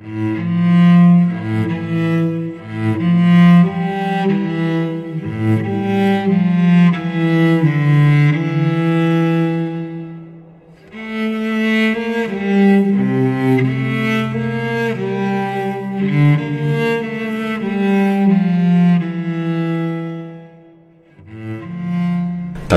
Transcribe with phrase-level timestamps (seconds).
[0.00, 0.06] 大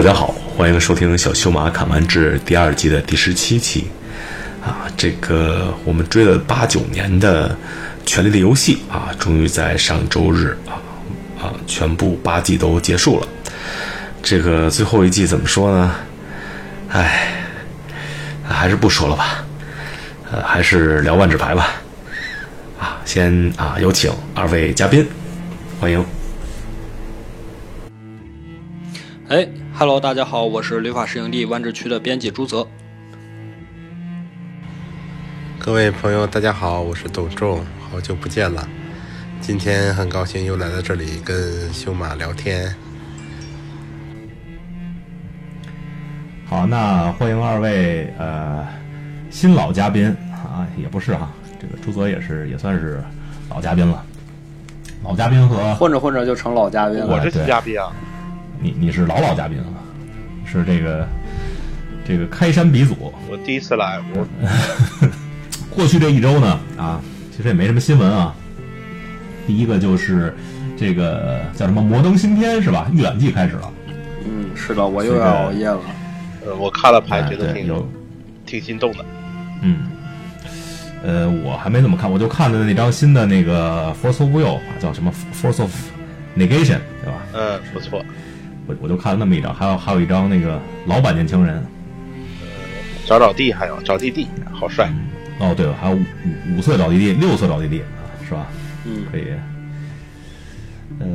[0.02, 3.88] 家好，欢迎收听《小修马砍完志》第二季的第十七期。
[5.04, 7.50] 这个我们追了八九年的
[8.06, 10.80] 《权力的游戏》啊，终于在上周日啊
[11.44, 13.28] 啊，全部八季都结束了。
[14.22, 15.94] 这个最后一季怎么说呢？
[16.88, 17.44] 唉，
[18.48, 19.44] 还是不说了吧。
[20.32, 21.82] 呃，还是聊万智牌吧。
[22.80, 25.06] 啊，先啊，有请二位嘉宾，
[25.82, 26.06] 欢迎。
[29.28, 32.66] 哎，Hello，大家好，我是旅法师营地万智区的编辑朱泽。
[35.66, 38.68] 各位朋友，大家好，我是董仲，好久不见了。
[39.40, 42.76] 今天很高兴又来到这里跟修马聊天。
[46.46, 48.68] 好，那欢迎二位呃
[49.30, 53.02] 新老嘉宾啊，也不是哈，这个朱泽也是也算是
[53.50, 54.04] 老嘉宾了。
[55.02, 57.08] 老嘉宾和混着混着就成老嘉宾了。
[57.08, 57.90] 我是新嘉宾啊。
[58.60, 59.80] 你你是老老嘉宾啊，
[60.46, 61.08] 是这个
[62.06, 63.14] 这个开山鼻祖。
[63.30, 64.28] 我第一次来，我
[65.76, 67.02] 过去这一周呢啊，
[67.36, 68.34] 其实也没什么新闻啊。
[69.46, 70.34] 第一个就是
[70.78, 72.90] 这个叫什么《摩登新篇》是吧？
[72.94, 73.72] 预览季开始了。
[74.26, 75.82] 嗯，是的，我又要熬夜了。
[76.46, 77.88] 呃，我看了牌，觉得挺有
[78.46, 79.06] 挺心动的。
[79.62, 79.90] 嗯，
[81.04, 85.74] 呃，我还没怎么看，我就看的那张新的那个 Force of Will 啊叫什么 Force of
[86.38, 87.22] Negation 对吧？
[87.34, 88.04] 嗯，不错。
[88.66, 91.62] 我我就看了那么一张，还有还有一张那个老版年轻人。
[93.06, 94.90] 找找地，还有找弟弟，好帅。
[95.40, 98.48] 哦，对了，还有五五色找弟弟，六色找弟弟啊，是吧？
[98.86, 99.26] 嗯，可以。
[101.00, 101.08] 呃，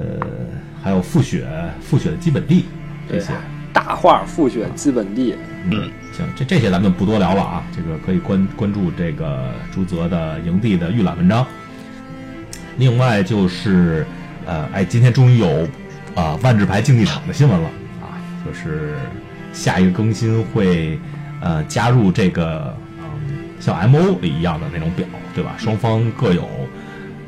[0.83, 1.47] 还有复雪，
[1.81, 2.67] 复雪的基本地
[3.09, 3.33] 这些。，
[3.73, 5.37] 大话复雪基本地。
[5.71, 7.63] 嗯，行，这这些咱们就不多聊了啊。
[7.75, 11.47] 这个可以关关注这个朱泽的营地的预览文章。
[12.77, 14.05] 另外就是，
[14.47, 15.69] 呃，哎，今天终于有
[16.15, 17.69] 啊、万智牌竞技场的新闻了
[18.03, 18.95] 啊，就是
[19.53, 20.99] 下一个更新会
[21.41, 22.88] 呃加入这个嗯
[23.61, 25.55] 像 M O 里一样的那种表，对吧？
[25.59, 26.49] 双方各有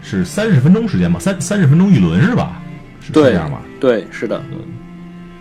[0.02, 2.60] 是三十分钟时间吧，三三十分钟一轮是吧？
[3.00, 3.62] 是这样吧？
[3.80, 4.42] 对，是的，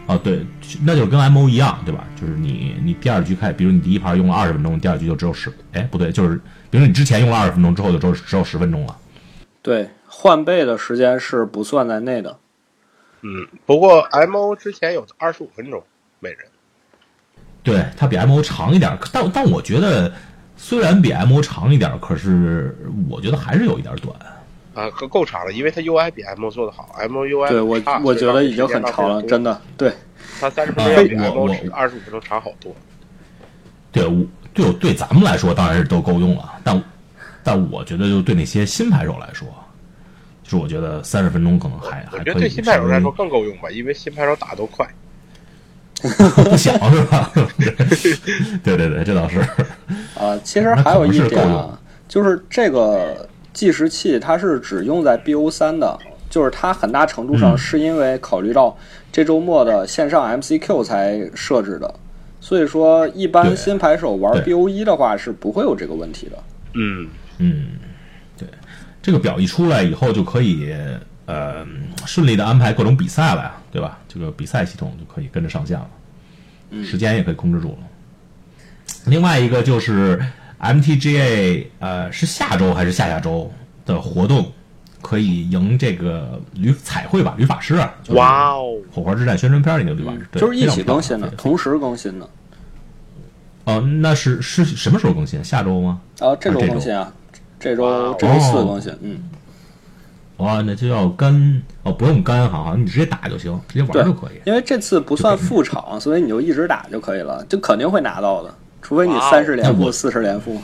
[0.08, 0.46] 啊，对，
[0.84, 2.06] 那就跟 M O 一样，对吧？
[2.20, 6.40] 就是你你第二局开，比如你第一盘用了二十分钟，第二局就只有十，哎，不对，就是
[6.70, 8.96] 比如你之前用了二十分钟，之后就只有只有十分钟了。
[9.62, 12.38] 对，换背的时间是不算在内的。
[13.22, 15.84] 嗯，不过 M O 之前有二十五分钟
[16.20, 16.40] 每人。
[17.62, 20.12] 对，它比 M O 长一点，但但我觉得
[20.62, 22.78] 虽然比 M O 长一点，可是
[23.10, 24.14] 我觉得还是有一点短。
[24.76, 29.60] 啊，可够长了，因为它 UI 比 M O 做的好，M O UI 对我我觉得已经很长了，真的。
[29.78, 29.92] 对，
[30.40, 32.76] 它三十分钟要比啊 M 我 O 我二十五分钟长好多。
[33.92, 34.22] 对，我
[34.54, 36.84] 对我对咱们来说当然是都够用了，但
[37.42, 39.48] 但我觉得就对那些新牌手来说，
[40.44, 42.20] 就是我觉得三十分钟可能还还可以。
[42.20, 44.86] 我觉得对新牌手来说更够用吧，因为新牌手打都快。
[46.02, 47.32] 不小是吧？
[48.64, 49.40] 对对对，这倒是。
[50.16, 51.78] 啊，其实还有一点啊，
[52.08, 55.98] 就是这个计时器它是只用在 BO 三的，
[56.30, 58.78] 就是它很大程度上嗯是因为考虑到
[59.12, 61.94] 这周末的线上 MCQ 才设置的，
[62.40, 66.38] 所以说一般新牌手玩 BO 一的话是不会有这个问题的。
[66.76, 67.08] 嗯，
[67.40, 67.68] 嗯，
[68.38, 68.48] 对，
[69.02, 70.74] 这个表一出来以后就可以
[71.30, 71.64] 呃
[72.08, 74.00] 顺利的安排各种比赛了呀，对吧？
[74.08, 75.88] 这个比赛系统就可以跟着上线了，
[76.84, 77.78] 时间也可以控制住了。
[79.06, 80.20] 另外一个就是
[80.60, 83.52] MTGA 呃是下周还是下下周
[83.86, 84.52] 的活动，
[85.04, 92.28] 可以赢这个旅彩绘吧旅法师啊，就是哇哦，火花之战宣传片里的旅法师，对就是一起更新的，同时更新的。
[93.66, 95.44] 哦，那是是什么时候更新？
[95.44, 96.02] 下周吗？
[96.20, 97.14] 啊，这周更新啊，
[97.60, 99.20] 这周这周四哦更新，嗯，
[100.40, 104.42] 哇，那就要干哦，不用干，好像你直接打就行，直接玩就可以。
[104.46, 110.60] 因为这次不算复场，所以你就一直打就可以了，就肯定会拿到的，除非你三十连负、四十连负。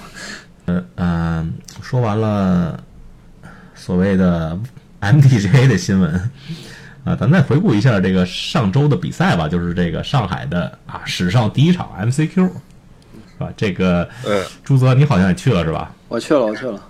[0.67, 2.79] 嗯嗯，说完了
[3.75, 4.57] 所谓的
[5.01, 6.31] MTGA 的新闻
[7.03, 12.49] 啊，咱再回顾一下这个上周的比赛吧，就是这个上海的啊史上第一场 MCQ，是
[13.37, 13.49] 吧？
[13.57, 15.91] 这个嗯，朱泽你好像也去了是吧？
[16.07, 16.81] 我去了，我去了，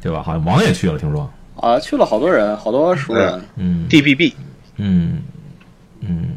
[0.00, 0.22] 对吧？
[0.22, 1.28] 好像王也去了，听说。
[1.56, 3.86] 啊，去了好多人，好多熟人，嗯。
[3.88, 4.32] DBB
[4.76, 5.18] 嗯
[6.00, 6.36] 嗯，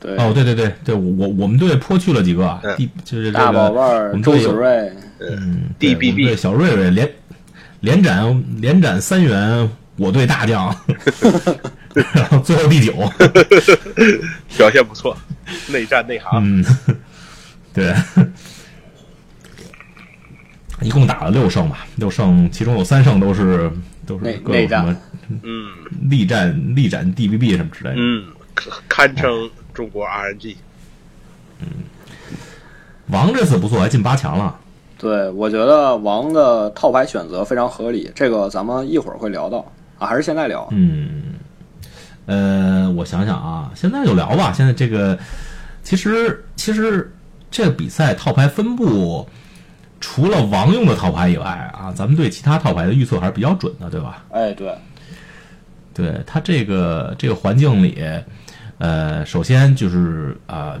[0.00, 2.60] 对，哦，对对对对，我我我们队颇去了几个
[3.04, 7.10] 就是这大宝贝儿、周子睿，嗯，DBB 我们队小瑞瑞连
[7.80, 10.74] 连斩连斩三员，我队大将，
[12.14, 12.92] 然后最后第九，
[14.58, 15.16] 表现不错，
[15.68, 16.30] 内战内行。
[16.42, 16.64] 嗯，
[17.72, 17.94] 对，
[20.82, 23.70] 一共打了六胜吧，六胜其中有三胜都是
[24.06, 24.96] 都是内各种什么
[25.42, 25.68] 嗯
[26.10, 27.96] 力战力斩 DBB 什么之类的。
[27.98, 28.24] 嗯，
[28.88, 30.56] 堪称中国 RNG。
[31.60, 31.66] 嗯
[33.08, 34.58] 王这次不错，还进八强了。
[34.96, 39.58] 对，我觉得王的套牌选择非常合理，这个咱们一会儿会聊到
[39.98, 40.66] 啊，还是现在聊？
[40.70, 41.34] 嗯，
[42.26, 44.52] 呃，我想想啊，现在就聊吧。
[44.52, 45.18] 现在这个
[45.82, 47.12] 其实其实
[47.50, 49.28] 这个比赛套牌分布，
[50.02, 54.24] 除了王用的套牌以外啊，咱们对其他套牌的预测还是比较准的，对吧？
[54.30, 54.74] 哎，对，
[55.94, 58.02] 对他这个这个环境里，
[58.78, 60.76] 呃，首先就是啊、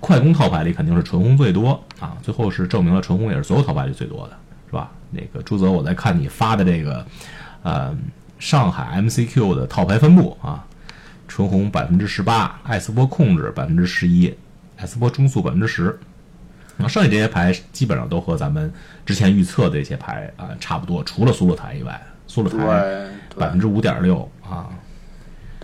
[0.00, 4.36] 快攻套牌里肯定是纯红最多啊，最后是证明了纯红也是所有套牌里最多的，
[4.66, 4.90] 是吧？
[5.10, 7.06] 那个朱泽，我在看你发的这个，
[7.62, 7.96] 呃，
[8.38, 10.66] 上海 MCQ 的套牌分布啊，
[11.28, 14.34] 纯红百分之十八，艾斯波控制百分之十一，
[14.76, 15.98] 艾斯波中速百分之十，
[16.78, 18.72] 然后剩下这些牌基本上都和咱们
[19.04, 22.56] 之前预测的一些牌啊、差不多，除了苏洛台以外，苏洛台
[23.28, 24.68] 对百分之五点六啊，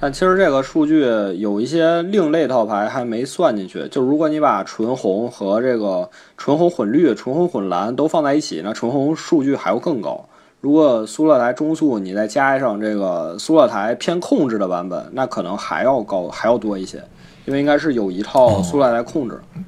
[0.00, 1.02] 但其实这个数据
[1.38, 3.86] 有一些另类套牌还没算进去。
[3.88, 10.28] 就如果你把纯红和这个纯红混绿、纯红混蓝都放在一起，那纯红数据还要更高。
[10.60, 16.96] 如果苏勒台中速你再加上这个苏勒台偏控制的版本，那可能还要高，还要多一些，
[17.44, 19.38] 因为应该是有一套苏勒台控制。
[19.54, 19.60] 速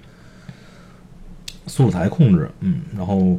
[1.84, 3.38] 度台控制，嗯，然后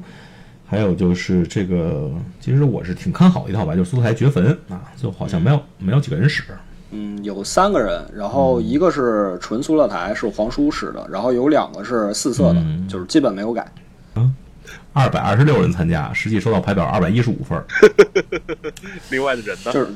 [0.65, 6.43] 还有就是这个，其实我是挺看好一套吧，就是素材掘坟啊，就好像没有没有几个人使，
[6.91, 13.65] 嗯，有三个人，然后一个是纯苏勒台，是黄叔使的，然后有两个是四色的，嗯就是基本没有改。
[14.15, 14.35] 嗯
[14.93, 17.63] 二百二十六人参加，实际收到牌表二百一十五分儿，
[19.11, 19.71] 另外的人呢？
[19.71, 19.87] 就是，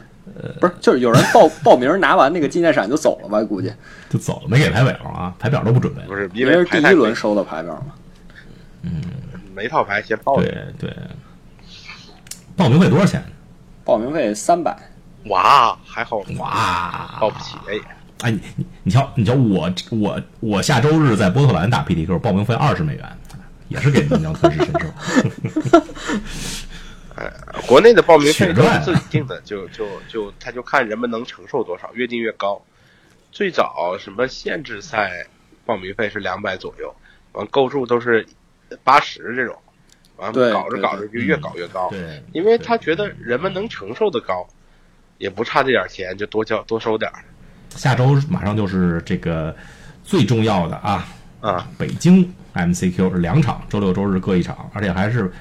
[0.59, 3.43] 不是就是有人报 报名拿完那个纪念闪就走了吧？
[3.43, 3.73] 估计
[4.11, 6.01] 就走了，没给牌表啊，牌表都不准备。
[6.07, 7.93] 不是，因因为是第一轮收的牌表嘛。
[9.53, 10.93] 每套牌先报对对，
[12.55, 13.23] 报名费多少钱？
[13.83, 14.75] 报名费三百，
[15.25, 17.79] 哇，还好哇，报不起哎。
[18.21, 23.17] 哎，你你你瞧，你瞧我我我下周日在波特兰打 PTQ，报名费二十美元，
[23.67, 24.87] 也是给能量吞噬神兽。
[27.67, 32.61] 国内的报名费都是自己定的，就就就他就看人们能承受多少，越定越高。
[33.31, 35.25] 最早什么限制赛
[35.65, 36.93] 报名费是两百左右，
[37.31, 38.27] 完构筑都是
[38.83, 39.55] 八十这种，
[40.17, 41.89] 完对搞着搞着就越搞越高。
[41.89, 44.47] 对，因为他觉得人们能承受的高，
[45.17, 47.19] 也不差这点钱，就多交多收点儿
[47.69, 49.55] 下周马上就是这个
[50.03, 51.07] 最重要的啊，
[51.39, 51.67] 啊。
[51.77, 55.31] 北京 MCQ 是两场，周六周日各一场，而且还是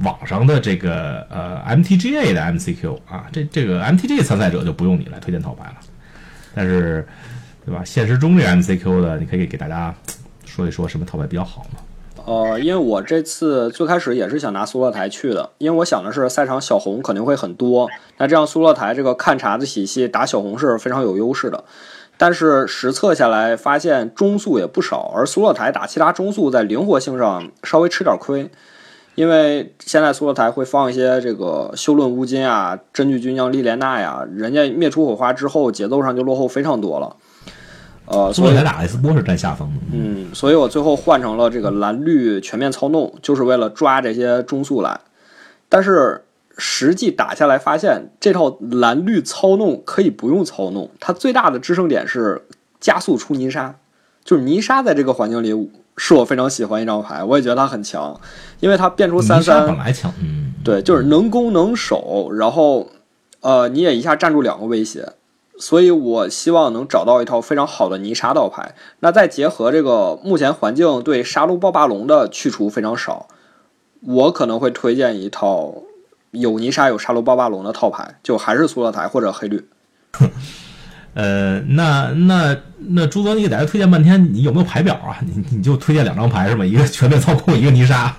[0.00, 5.76] 网上的这个呃 MTGA 的 MCQ 啊，这这个 MTGA 参赛者就不用你来推荐套牌了，
[6.54, 7.06] 但是
[7.66, 7.84] 对吧？
[7.84, 9.94] 现实中这个 MCQ 的，你可以给大家
[10.46, 11.80] 说一说什么套牌比较好吗？
[12.26, 17.88] 呃，因为我这次最开始也是想拿苏勒台去的，因为我想的是赛场小红肯定会很多，
[18.18, 21.64] 那这样苏勒台这个看茶的体系打小红是非常有优势的。
[22.16, 28.50] 但是实测下来发现中速也不少，而苏勒台打其他中速在灵活性上稍微吃点亏，
[29.14, 37.16] 因为现在苏勒台会放一些这个修论乌金啊、真巨军将莉莲娜呀，人家灭出火花之后节奏上就落后非常多了。
[38.10, 45.00] 呃，所以苏洛台打艾斯波是占下风的，嗯，所以我最后换成了这个蓝绿全面操弄，就是为了抓这些中速来。
[45.68, 46.24] 但是
[46.58, 52.42] 实际打下来发现，这套蓝绿操弄可以不用操弄，它最大的支撑点是
[52.80, 53.76] 加速出泥沙。
[54.22, 58.20] 就是泥沙在这个环境里是我非常喜欢一张牌，我也觉得它很强，
[58.60, 62.90] 因为它变出三三本来强，嗯，对，就是能攻能守，然后
[63.40, 65.08] 呃，你也一下站住两个威胁，
[65.60, 68.74] 所以我希望能找到一套非常好的泥沙道牌。
[68.98, 73.28] 那再结合这个目前环境对杀戮暴霸龙的去除非常少，
[74.00, 75.74] 我可能会推荐一套
[76.32, 79.68] 有泥沙有杀戮暴霸龙的套牌，就还是苏勒台或者黑绿。
[81.12, 85.18] 呃，那那那朱泽，你给大家推荐半天，你有没有牌表啊？
[85.26, 86.64] 你你就推荐两张牌是吧？
[86.64, 88.16] 一个全面操控，一个泥沙。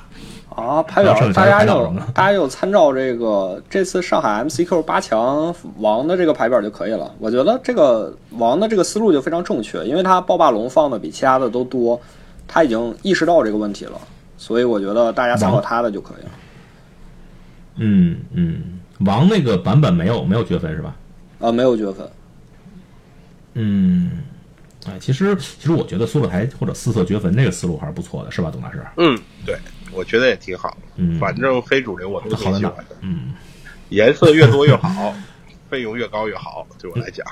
[0.56, 7.10] 啊，排表大家就大家就参照这个这次上海 MCQ 八强王的这个排表就可以了。
[7.20, 12.00] 我觉得这个王的这个思路就非常正确，因为他暴霸龙放的比其他的都多，
[12.48, 14.00] 他已经意识到这个问题了，
[14.38, 16.32] 所以我觉得大家参考他的就可以了。
[17.78, 20.94] 嗯嗯，王那个版本没有没有绝分是吧？
[21.40, 22.06] 啊，没有绝分，
[23.54, 24.12] 嗯，
[24.86, 28.86] 哎，其实其实我觉得苏洛台或者四色绝坟这个思路还是不错的，是吧，董大师？
[28.98, 29.58] 嗯，对，
[29.92, 30.78] 我觉得也挺好。
[30.96, 32.96] 嗯反正非主流我都挺喜欢的，？
[33.02, 33.34] 嗯，
[33.90, 35.14] 颜色越多越好，
[35.70, 37.26] 费用越高越好，对我来讲。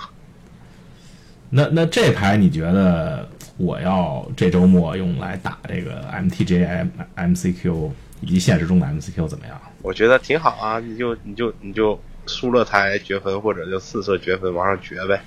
[1.49, 9.59] 那那这牌你觉得我要这周末用来打这个 MTJ、M MCQ 以及现实中的 MCQ 怎么样？
[9.81, 15.21] 我觉得挺好啊，你就你就你就输了台绝分或者就四色绝分往上绝呗，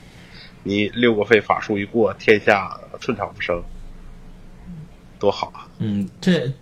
[0.63, 3.61] 你六个费法术一过，天下寸草不生，
[5.19, 5.67] 多好啊！
[5.79, 6.53] 嗯，这，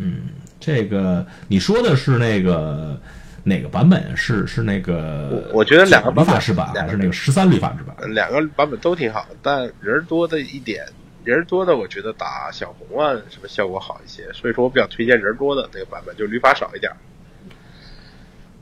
[0.00, 0.28] 嗯，
[0.60, 2.98] 这个你说的是那个
[3.44, 4.16] 哪个版本？
[4.16, 8.14] 是是那个我我觉得两个版本法师版还是那个十三律法师版？
[8.14, 10.84] 两个版本都挺好，但人多的一点，
[11.24, 16.90] 人多的我觉得打小红啊什么效果好一些，所以说我比较推荐人多的那个版本，就旅法少一点。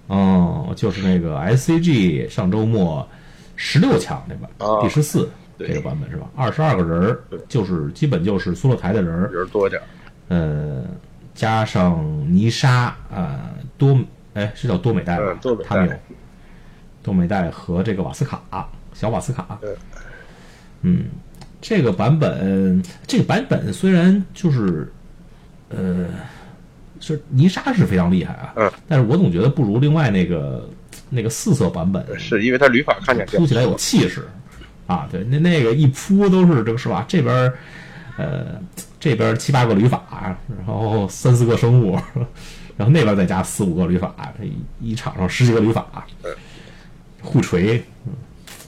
[0.07, 3.09] 哦，就是那个 SCG 上周末
[3.57, 4.49] 十六强对吧？
[4.59, 5.28] 啊第十四
[5.59, 6.28] 这个版本是吧？
[6.37, 9.87] 二十二个人儿，就是基本就是苏洛台的人儿，人多点儿，
[10.28, 10.85] 呃，
[11.37, 13.97] 加上泥沙啊、多
[14.35, 15.25] 哎是叫多美代吧？
[15.28, 15.95] 嗯多美代他们有
[17.02, 18.43] 多美代和这个瓦斯卡
[18.93, 19.59] 小瓦斯卡。
[19.62, 19.76] 嗯
[20.83, 21.05] 嗯，
[21.61, 24.93] 这个版本这个版本虽然就是
[25.69, 26.07] 呃，
[27.00, 30.69] 是泥沙是非常厉害啊，嗯，但是我总觉得不如另外那个
[31.11, 34.26] 那个四色版本是因为它铝法看起来比较铺起来有气势
[34.87, 35.09] 啊。
[35.11, 37.05] 对，那那个一铺都是这个是吧？
[37.09, 37.55] 这边儿
[38.16, 38.61] 呃
[39.07, 41.93] 这边七八个旅法，然后三四个生物，
[42.77, 44.13] 然后那边再加四五个旅法，
[44.81, 46.05] 一一场上十几个旅法，
[47.23, 48.13] 互锤，嗯，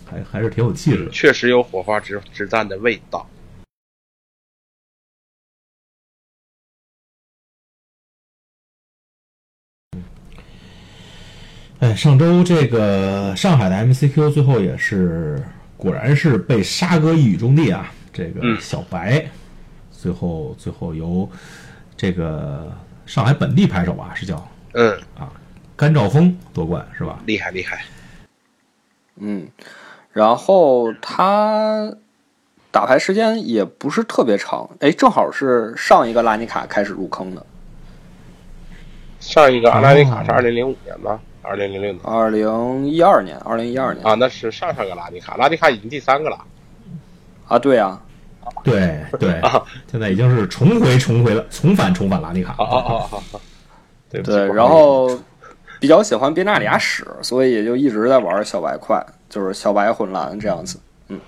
[0.09, 1.11] 还还是挺有气势的。
[1.11, 3.29] 确实有火花之之战的味道。
[11.81, 15.45] 哎，上周这个上海的 MCQ 最后也是，
[15.77, 19.29] 果然是被沙哥一语中的啊，这个嗯小白，
[20.01, 21.29] 最后最后由
[21.97, 22.71] 这个
[23.05, 25.33] 上海本地牌手吧，是叫嗯啊，
[25.77, 27.19] 甘兆峰夺冠是吧？
[27.27, 27.83] 厉害厉害。
[29.17, 29.49] 嗯，
[30.13, 31.93] 然后他
[32.71, 37.45] 打牌时间也不是特别长，哎，正好是上一个拉尼卡开始入坑的，
[39.19, 41.21] 上一个阿拉尼卡是哦二零零五年吧？
[41.43, 46.39] 二零零六年二零一二年，二零一二年啊，那是上上个拉尼卡，拉尼卡已经第三个了。
[47.49, 48.01] 啊，对啊，
[48.65, 52.55] 对对啊， 现在已经是重回重回了，重返重返拉尼卡。
[52.59, 53.41] 啊啊
[54.11, 55.11] 对然后
[55.79, 60.79] 比较喜欢别纳里亚史，所以也就一直在玩小白块，就是小白混蓝这样子。
[61.09, 61.21] 嗯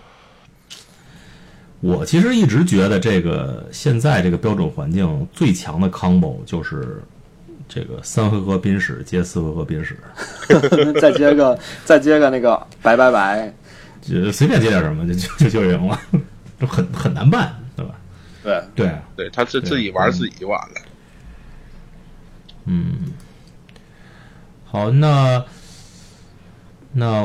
[1.83, 7.03] 我其实一直觉得这个现在这个标准环境最强的 combo 就是
[7.67, 9.97] 这个三回合宾史接四回合宾史，
[11.01, 13.51] 再接个再接个那个白白白，
[14.03, 15.99] 就随便接点什么就就就就赢了，
[16.61, 17.95] 这很很难办，对吧？
[18.43, 20.75] 对，对，啊对他自自己玩自己就完了。
[22.67, 23.13] 嗯，
[24.65, 25.43] 好，那
[26.93, 27.23] 那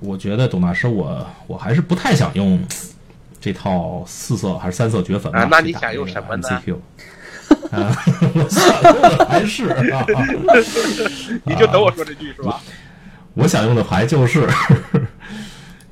[0.00, 2.62] 我觉得董大师我我还是不太想用
[3.40, 6.48] 这套四色还是三色绝粉吧啊那你想用什么呢
[7.70, 7.96] 啊，
[8.34, 10.04] 我想用的还是啊，
[11.44, 12.60] 你就等我说这句是吧？
[13.34, 14.46] 我想用的牌就是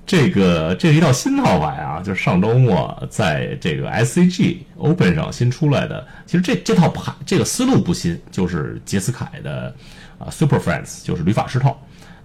[0.07, 6.07] 这个，这是一套新套牌啊，就是上周末在这个 SCG Open 上新出来的。
[6.27, 9.75] 其实这这套牌这个思路不新，就是杰斯凯的
[10.17, 11.77] 啊 Super Friends，就是旅法师套，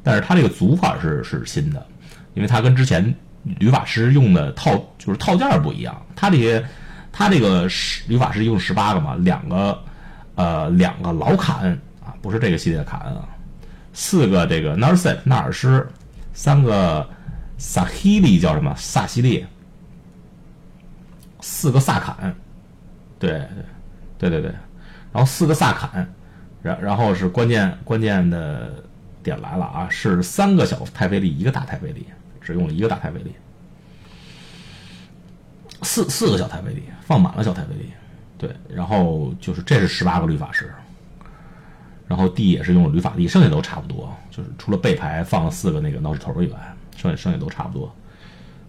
[0.03, 1.83] 但是它这个组法是是新的，
[2.35, 6.63] 因为它跟之前旅法师用的套就是套件不一样，它这些
[7.11, 9.83] 它这个十旅法师用十八个嘛，两个
[10.35, 13.27] 呃两个老卡恩啊，不是这个系列的卡恩啊，
[13.91, 15.87] 四个这个 Narset 纳尔施，
[16.31, 17.09] 三个
[17.63, 18.73] 萨希利叫什么？
[18.75, 19.45] 萨西利，
[21.41, 22.35] 四个萨坎，
[23.19, 23.47] 对
[24.17, 24.41] 对对对。
[24.41, 24.51] 对，
[25.13, 26.11] 然后四个萨坎，
[26.63, 28.83] 然然后是关键关键的
[29.21, 32.07] 点来了啊，是三个小太妃利，一个大太妃利，
[32.41, 33.31] 只用了一个大太妃利，
[35.83, 37.91] 四四个小太妃利，放满了小太妃利，
[38.39, 40.73] 对，然后就是这是十八个律法师。
[42.07, 47.93] 然后 D 也是用了铝法力，剩下都差不多，就是除了背牌放了四个那个闹事头以外，剩下剩下都差不多。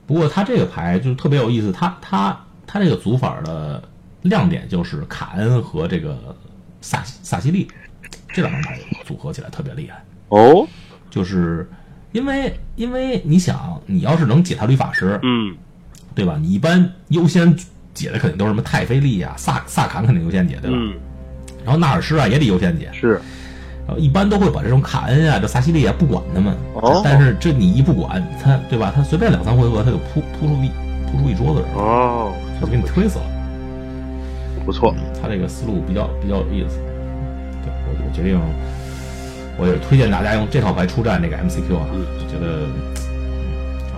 [0.07, 3.83] 不过他这个牌就特别有意思，他他他这个组法的
[4.23, 6.37] 亮点就是卡恩和这个
[6.81, 7.69] 萨萨西利
[8.29, 10.03] 这两张牌组合起来特别厉害。
[10.29, 10.67] 哦，
[11.11, 11.69] 就是
[12.13, 15.55] 因为因为你想，你要是能解他律法师，嗯，
[16.15, 16.37] 对吧？
[16.41, 17.55] 你一般优先
[17.95, 20.77] 解的肯定都是什么泰菲利啊、萨萨坎肯定优先解，对吧？
[20.79, 20.95] 嗯，
[21.65, 23.21] 然后纳尔施啊也得优先解，是，
[23.87, 28.93] 然后一般都会把这种卡恩啊、这萨西利啊不管他们，哦但是这你一不管他，对吧？
[28.95, 30.71] 他随便两三回合他就扑扑出一
[31.11, 33.25] 扑出一桌子人，哦，就给你推死了。
[34.65, 34.95] 不错。
[35.21, 36.79] 他这个思路比较比较有意思。
[37.65, 38.41] 对我我决定，
[39.59, 41.87] 我也推荐大家用这套牌出战这个 MCQ 啊，
[42.21, 42.63] 就觉得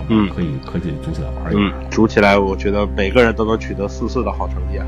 [0.09, 4.85] 嗯可以可以组起来玩一嗯玩。，组起来，我觉得每个人都能取得四四的好成绩啊。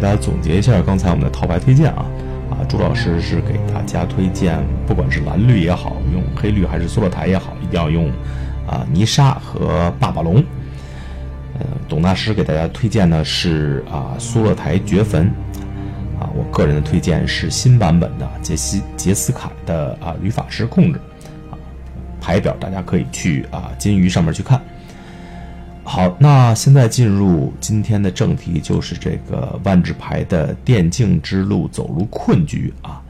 [0.00, 2.06] 给大家总结一下刚才我们的套牌推荐啊
[2.48, 8.08] 啊，朱老师是给大家推荐，不管是蓝绿也好，用黑绿还是苏洛台也好，一定要用
[8.66, 10.42] 啊泥沙和霸霸龙。
[11.58, 15.26] 呃，董大师给大家推荐的是啊苏洛台掘坟，
[16.18, 20.98] 啊，我个人的推荐是新版本的杰西杰斯凯的啊旅法师控制，
[21.50, 21.52] 啊，
[22.22, 24.58] 牌表大家可以去啊金鱼上面去看。
[25.82, 33.02] 好，那现在进入今天的正题，就是这个万智牌的电竞之路走入困局啊。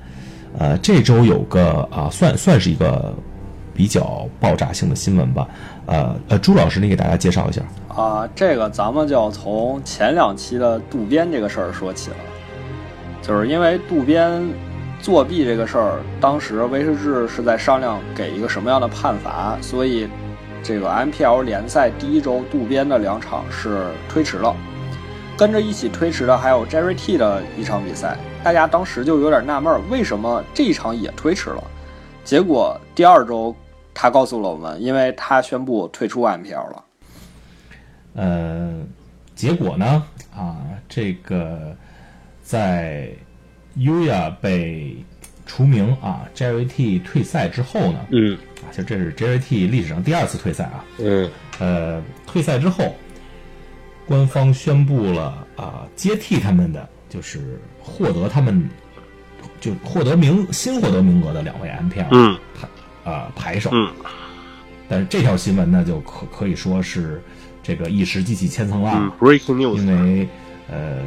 [0.58, 3.14] 呃，这周有个啊，算算是一个
[3.74, 5.46] 比较爆炸性的新闻吧。
[5.86, 7.60] 呃呃，朱老师，你给大家介绍一下。
[7.88, 12.16] 啊，这个咱们就要从前两期的渡边这个事儿说起了，
[13.20, 14.42] 就是因为渡边
[15.00, 20.08] 作弊这个事儿，当时威士忌是在商量给一个什么样的判罚，所以
[20.62, 24.54] 这个 MPL 联赛第一周渡边的两场是推迟了，
[25.36, 31.64] 跟着一起推迟的还有 Jerry T 的一场比赛，大家当时就有点纳闷，为什么这一场也推迟了？
[32.24, 33.54] 结果第二周
[33.94, 36.84] 他告诉了我们，因为他宣布退出 MPL 了。
[38.14, 38.82] 呃，
[39.34, 40.04] 结果呢
[40.36, 41.74] 啊，这个
[42.42, 43.08] 在
[43.76, 45.04] Uya 被
[45.50, 48.38] 除名啊，Jerry T 退赛之后呢，嗯。
[48.62, 50.84] 啊，其实这是 Jerry T 历史上第二次退赛啊。
[50.98, 51.28] 嗯。
[51.58, 52.94] 呃，退赛之后，
[54.06, 58.70] 官方宣布了啊，接替他们的就是获得他们
[59.60, 62.38] 就获得名新获得名额的两位 MPL
[63.02, 63.70] 啊排手。
[63.72, 63.90] 嗯。
[64.88, 67.20] 但是这条新闻呢，就可可以说是
[67.60, 70.28] 这个一石激起千层浪嗯，，Breaking 因 News，为
[70.70, 70.98] 呃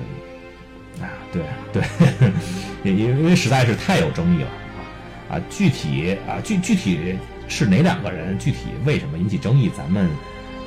[1.01, 1.41] 啊，对
[1.71, 1.81] 对，
[2.83, 4.49] 因因因为实在是太有争议了
[5.29, 7.15] 啊啊，具体啊具具体
[7.47, 10.07] 是哪两个人，具体为什么引起争议，咱们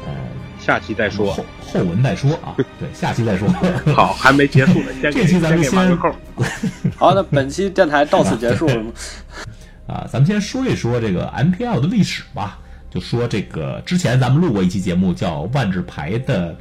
[0.06, 0.12] 呃
[0.58, 1.44] 下期再说后。
[1.60, 3.48] 后文再说啊， 对，下期再说。
[3.92, 5.98] 好，还没结束呢， 先这期咱们先。
[6.96, 8.66] 好，那本期电台到此结束。
[9.86, 12.58] 啊，咱们先说一说这个 MPL 的历史吧。
[12.88, 16.56] 就说这个之前咱们录过一期节目，叫《万智牌的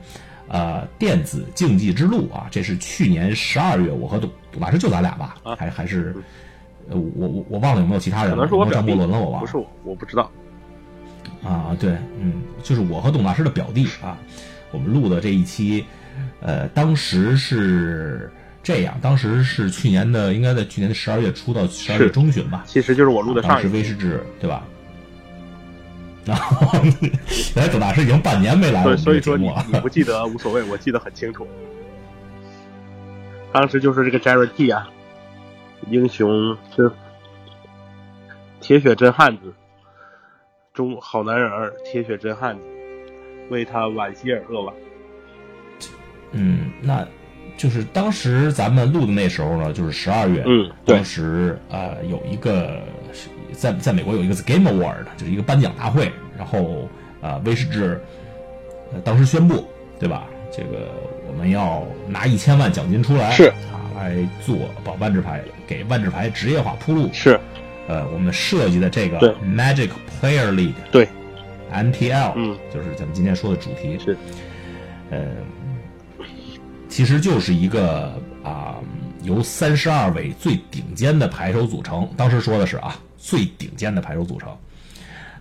[0.47, 6.15] 呃电子竞技之路》啊，这是去年十二月，我和董董大师就咱俩吧，啊还还是
[6.89, 9.45] 呃我我我忘了有没有其他人了，可能是我有没有张表弟伯伦了，我忘了。
[9.45, 10.29] 不是我，我不知道。
[11.43, 14.17] 啊，对，嗯，就是我和董大师的表弟啊，
[14.71, 15.85] 我们录的这一期，
[16.41, 18.31] 呃，当时是
[18.63, 23.77] 这样，当时是去年的，应该在去年的十二月初到十二月中旬吧，其实就是我录的当时上一期。
[23.77, 24.65] 威士忌，对吧？
[26.25, 26.79] 然后，
[27.55, 29.47] 原来董大师已经半年没来了所以说你
[29.81, 31.47] 不记得无所谓，我记得很清楚。
[33.53, 34.89] 当时就是这个 Jerry T 啊，
[35.89, 36.91] 英雄真
[38.59, 39.53] 铁血真汉子，
[40.73, 42.63] 中好男人儿，铁血真汉子，
[43.49, 44.73] 为他惋惜而扼腕。
[46.31, 47.07] 嗯，那
[47.55, 53.04] 就是当时咱们录的那时候呢，就是十二月，嗯对当时呃有一个是
[53.55, 56.87] 在在美国有一个 Game Award，就是一个颁奖大会，然后
[57.21, 57.79] 呃威士忌
[58.93, 59.67] 呃当时宣布，
[59.99, 60.25] 对吧？
[60.51, 60.89] 这个
[61.27, 64.15] 我们要拿一千万奖金出来，是啊，来
[64.45, 67.37] 做把万智牌给万智牌职业化铺路，是
[67.87, 69.89] 呃，我们设计的这个 Magic
[70.21, 71.09] Player League 对
[71.73, 74.17] ，MPL，嗯，就是咱们今天说的主题是，
[75.11, 75.19] 呃，
[76.87, 78.13] 其实就是一个
[78.43, 78.75] 啊、
[79.23, 84.55] 由三十二位最顶尖的牌手组成，当时说的是啊，最顶尖的牌手组成，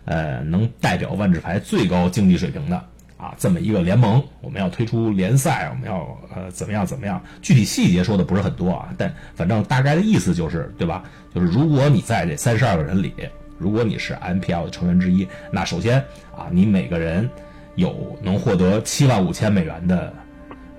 [0.07, 2.77] 呃，能代表万智牌最高竞技水平的
[3.19, 11.05] 啊，这么一个联盟，我们要推出联赛，我们要呃怎么样怎么样，具体细节说的不是很多啊，但反正大概的意思就是，对吧？
[11.35, 13.13] 就是如果你在这三十二个人里，
[13.59, 15.99] 如果你是 MPL 的成员之一，那首先
[16.35, 17.29] 啊，你每个人
[17.75, 20.11] 有能获得七万五千美元的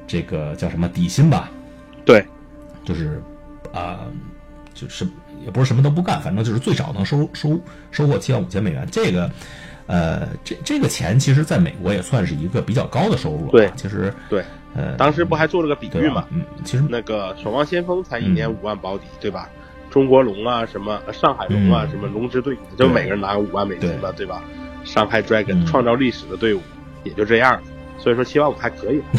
[0.07, 1.51] 这个叫什么底薪吧？
[2.03, 2.25] 对，
[2.83, 3.21] 就是
[3.73, 4.07] 啊、
[4.75, 5.07] 就是
[5.43, 7.59] 也不是什么都不干，反正就是最少能收收
[7.89, 8.87] 收获七万五千美元。
[8.91, 9.31] 这个
[9.87, 13.51] 呃，这这个钱其实在美国也算是一个比较高的收入了。
[13.51, 14.43] 对其实对，
[14.75, 16.27] 呃，当时不还做了个比喻嘛？
[16.31, 19.49] 嗯，其实那个守望先锋才一年五万保底，对吧？
[19.89, 24.43] 中国龙啊，什么上海龙啊，嗯什么龙之队，就每个人拿个五万美金吧，对吧？
[24.83, 26.61] 上海 Dragon 嗯创造历史的队伍
[27.03, 27.61] 也就这样，
[27.97, 29.01] 所以说七万五还可以。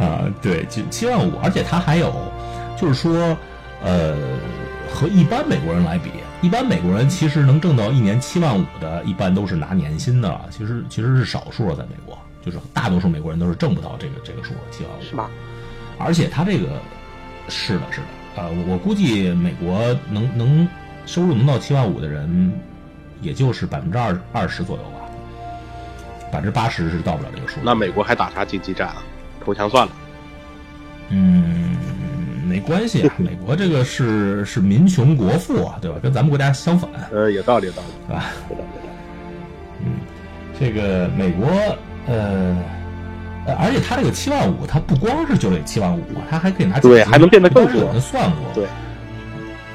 [0.00, 2.12] 啊，对，就七万五，而且他还有，
[2.80, 3.36] 就是说，
[3.82, 4.16] 呃，
[4.92, 6.10] 和一般美国人来比，
[6.40, 15.28] 一般美国人其实能挣到一年七万五的，一般都是拿年薪的了，其实其实是少数了，在美国，就是大多数美国人都是挣不到这个这个数七万五，是吧？
[15.98, 16.80] 而且他这个
[17.48, 20.68] 是的，是的，呃、我我估计美国能能
[21.06, 22.52] 收入能到七万五的人，
[23.20, 25.00] 也就是百分之二二十左右吧，
[26.30, 27.58] 百分之八十是到不了这个数。
[27.64, 29.02] 那美国还打啥经济战啊？
[29.44, 29.92] 投降算了。
[31.08, 31.76] 嗯，
[32.48, 35.98] 没关系啊， 美国这个是是民穷国富啊，对吧？
[36.02, 38.24] 跟咱们国家相反，呃，有道理，有道理，是吧？
[38.48, 38.88] 有道理，有道理。
[39.84, 39.92] 嗯，
[40.58, 41.46] 这个美国，
[42.06, 42.56] 呃，
[43.46, 48.66] 呃，而且他这个七万五，他不光是就这七万五，他还可以拿对还能变得更多有人算过，对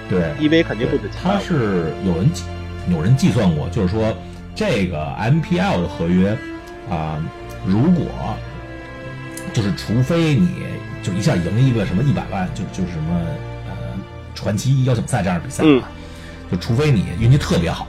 [0.09, 2.43] 对，EV 肯定不止七万它是有人计
[2.89, 4.13] 有人计算过，就是说
[4.55, 6.35] 这个 MPL 的合约
[6.89, 7.17] 啊、
[7.65, 8.05] 如果
[9.53, 10.49] 就是除非你
[11.03, 13.21] 就一下赢一个什么一百万，就就是什么
[13.69, 13.75] 呃
[14.33, 15.91] 传奇邀请赛这样的比赛嗯啊，
[16.51, 17.87] 就除非你运气特别好，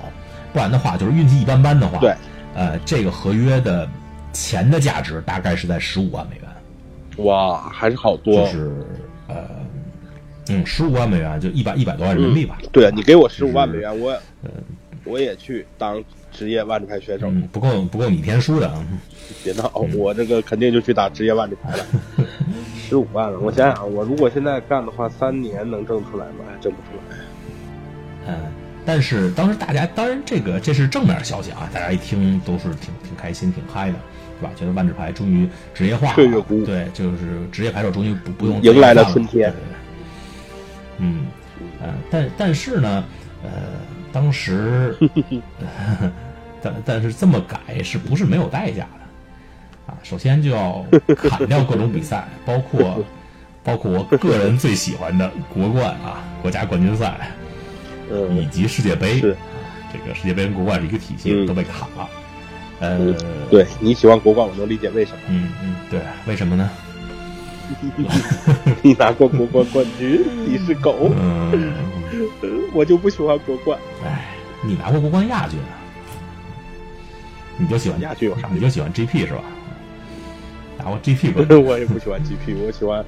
[0.53, 2.14] 不然的话就是运气一般般的话，对，
[2.55, 3.88] 呃，这个合约的
[4.33, 7.24] 钱的价值大概是在十五万美元。
[7.24, 8.44] 哇，还是好多。
[8.44, 8.72] 就是
[9.29, 9.48] 呃，
[10.48, 12.59] 嗯，十五万美元就一百一百多万人民币吧。
[12.72, 14.16] 对啊，你给我十五万美元，我
[15.05, 16.03] 我也去当
[16.35, 17.29] 职业万智牌选手。
[17.29, 18.85] 嗯，不够不够你天输的啊。
[19.42, 21.87] 别闹，我这个肯定就去打职业万智牌了。
[22.77, 26.44] 十五万了，我想想，我如果现在干的话，三年能挣出来吗？
[26.47, 27.16] 还挣不出来。
[28.27, 28.35] 嗯，
[28.85, 33.99] 但是当时大家当然这个这是正面消息啊，大家一听都是挺挺开心、挺嗨的，
[34.38, 34.51] 是吧？
[34.55, 39.53] 觉得万智牌终于职业化了，对，就是职业牌手终于不不用迎来了春天
[40.99, 41.27] 嗯，
[41.81, 43.05] 呃，但但是呢，
[43.42, 43.51] 呃，
[44.12, 44.94] 当时
[46.64, 49.94] 但但是这么改是不是没有代价的啊？
[50.03, 50.83] 首先就要
[51.14, 53.05] 砍掉各种比赛， 包括
[53.62, 57.29] 包括我个人最喜欢的国冠啊，国家冠军赛。
[58.07, 59.37] 以嗯，及世界杯，是啊
[59.92, 62.09] 这个世界杯跟国冠是一个体系，嗯都被砍了。
[62.81, 63.14] 呃，
[63.50, 65.18] 对你喜欢国冠，我能理解为什么。
[65.29, 66.70] 嗯嗯，对，为什么呢？
[68.83, 71.72] 你拿过国冠冠军， 你是狗，嗯，
[72.74, 73.79] 我就不喜欢国冠。
[74.05, 74.27] 哎，
[74.62, 75.81] 你拿过国冠亚军啊？
[77.59, 79.43] 你就喜欢亚军有啥你就喜欢 GP 是吧？
[80.79, 83.05] 拿过 GP 冠军，我也不喜欢 GP，我喜欢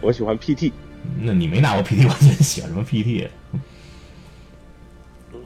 [0.00, 0.70] 我喜欢 PT。
[1.18, 3.26] 那你没拿过 PT 冠军，喜欢什么 PT？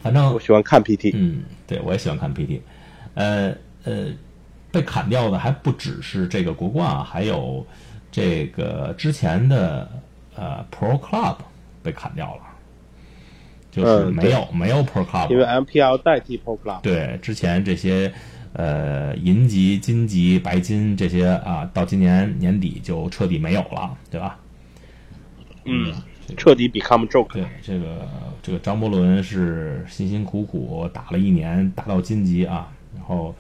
[0.03, 1.13] 反正我喜欢看 PT。
[1.15, 2.61] 嗯，对，我也喜欢看 PT。
[3.15, 4.09] 呃呃，
[4.73, 7.65] 被砍掉的还不只是这个国冠啊，还有
[8.11, 9.89] 这个之前的
[10.35, 11.37] 呃 Pro Club
[11.83, 12.43] 被砍掉了，
[13.75, 16.81] 就是嗯没有、没有 Pro Club，因为 MPL 代替 Pro Club。
[16.81, 18.13] 对之前这些
[18.53, 24.39] 呃银级、金级、白金这些啊，到今年年底就彻底没有了，对吧？
[25.65, 25.93] 嗯，
[26.37, 27.33] 彻底 become joke。
[27.33, 28.07] 对，这个
[28.43, 33.35] 这个张伯伦是辛辛苦苦打了一年，打到金级啊，然后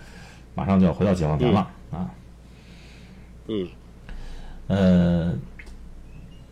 [0.56, 2.10] 马上就要回到解放前了、啊。
[3.46, 3.68] 嗯，
[4.66, 5.34] 呃，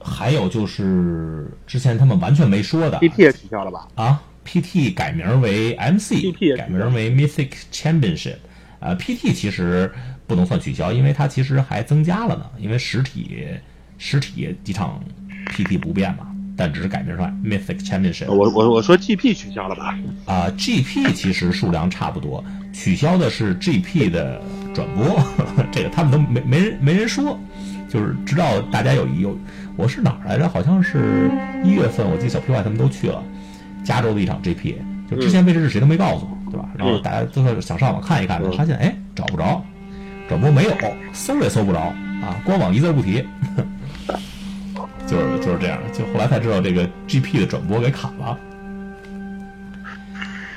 [0.04, 3.86] 还有就是之前他们完全没说的 PT 也取消了吧？
[3.94, 8.36] 啊，PT 改名为消改名为 Mythic Championship。
[8.80, 9.92] 啊，PT 其实
[10.26, 13.46] 不能算取消，因为它其实还增加了呢，因为实体
[13.96, 15.00] 实体几场
[15.52, 18.26] PT 不变嘛，但只是改名成 Mythic Championship。
[18.26, 19.96] 我我我说 GP 取消了吧？
[20.26, 24.42] 啊、g p 其实数量差不多，取消的是 GP 的
[24.74, 25.24] 转播，
[25.70, 27.38] 这个他们都没没人没人说，
[27.88, 29.38] 就是知道大家有有，
[29.76, 30.48] 我是哪儿来着？
[30.48, 31.30] 好像是
[31.64, 33.22] 一月份，我记得小 PY 他们都去了
[33.84, 34.76] 加州的一场 GP，
[35.10, 36.68] 就之前位置是谁都没告诉，对吧？
[36.76, 39.64] 然后大家都是想上网看一看，发现哎找不着，
[40.28, 40.72] 转播没有，
[41.12, 43.24] 搜也搜不着啊，官网一字不提。
[45.06, 48.38] 就是就是这样，就后来才知道这个 GP 的转播给砍了。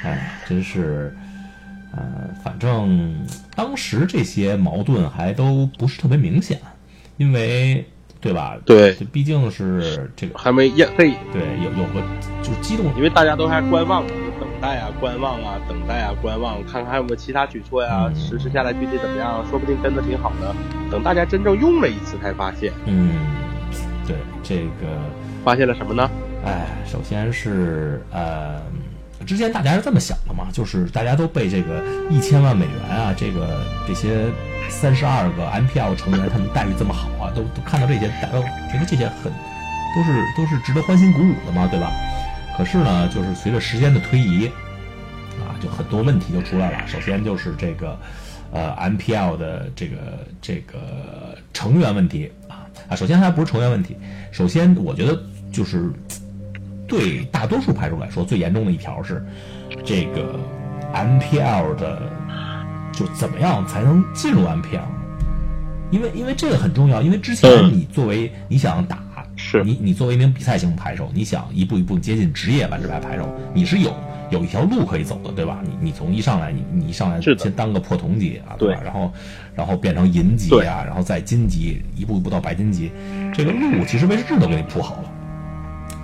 [0.03, 1.13] 哎，真是，
[1.91, 2.03] 呃，
[2.43, 3.15] 反正
[3.55, 6.59] 当时这些矛盾还都不是特别明显，
[7.17, 7.85] 因为
[8.25, 8.57] 对吧？
[8.65, 12.01] 对这毕竟是这个，还没验嘿，对，有有个
[12.41, 14.03] 就是激动，因为大家都还观望
[14.39, 20.55] 等待啊，观望啊，等待啊，观望，看看还有没有其他举措呀、嗯实施下来具体怎么样，说不定真的挺好的。
[20.89, 23.11] 等大家真正用了一次，才发现，嗯，
[24.07, 24.87] 对这个，
[25.43, 26.09] 发现了什么呢？
[26.43, 28.59] 哎，首先是呃，
[29.25, 34.25] 之前大家是这么想的嘛，就是大家都被这个一千万美元啊，这个这些
[34.69, 39.31] 三十二个 MPL 成员他们待遇这么好啊，都都看到这些，大家都觉得这些很
[39.95, 41.91] 都是都是值得欢欣鼓舞的嘛，对吧？
[42.57, 44.47] 可是呢，就是随着时间的推移，
[45.41, 46.87] 啊，就很多问题就出来了。
[46.87, 47.99] 首先就是这个，
[48.51, 49.97] 呃，MPL 的这个
[50.41, 53.97] 这个成员问题啊啊，首先还不是成员问题，
[54.31, 55.91] 首先我觉得就是
[56.87, 59.23] 对大多数牌手来说最严重的一条是
[59.83, 60.39] 这个
[60.93, 62.01] MPL 的，
[62.93, 64.81] 就怎么样才能进入 MPL？
[65.91, 68.99] 因为因为这个很重要，因为之前你作为你想打，
[69.35, 73.93] 是你你作为一名比赛型牌手，你想一步一步接近职业万智牌牌手，你是有
[74.31, 75.59] 有一条路可以走的，对吧？
[75.63, 78.81] 你你从一上来，你你一上来先当个破铜级啊，对吧？
[78.83, 79.13] 然后
[79.55, 82.91] 然后变成银级啊，然后再金级，一步一步到白金级，
[83.33, 85.11] 这个路其实威士忌都给你铺好了，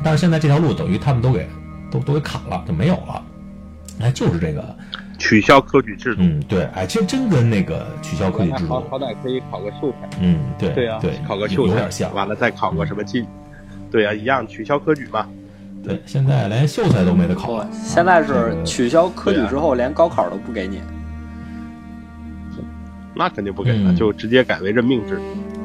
[0.03, 1.47] 但是现在这条路等于他们都给
[1.89, 3.23] 都都给砍了，就没有了。
[3.99, 4.75] 哎，就是这个，
[5.19, 13.25] 取消科举制度，嗯，对，哎，其实真跟那个取消科举制度，好好歹可以考个秀才，嗯，对，对啊、对，考个秀才有点像，完了再考个什么进，
[13.91, 15.27] 对啊、一样取消科举嘛。
[15.83, 20.81] 对，现在连秀才都没得考了。，现在是取消科举之后，连高考都不给你。
[23.13, 25.19] 那肯定不给了，嗯就直接改为任命制。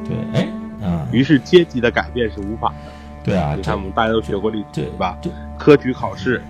[0.05, 0.47] 对，哎，
[0.85, 2.91] 啊，于是阶级的改变是无法的。
[3.27, 5.17] 对啊，你看我们大家都学过历史对对吧？
[5.21, 6.41] 对，科举考试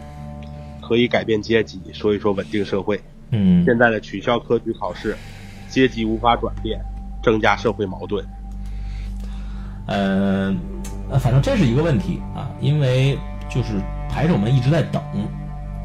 [0.80, 3.02] 可以改变阶级，所以说稳定社会。
[3.32, 5.18] 嗯，现在的取消科举考试，
[5.68, 6.80] 阶级无法转变，
[7.24, 8.24] 增加社会矛盾。
[11.20, 13.18] 反正这是一个问题啊，因为
[13.50, 15.02] 就是牌手们一直在等，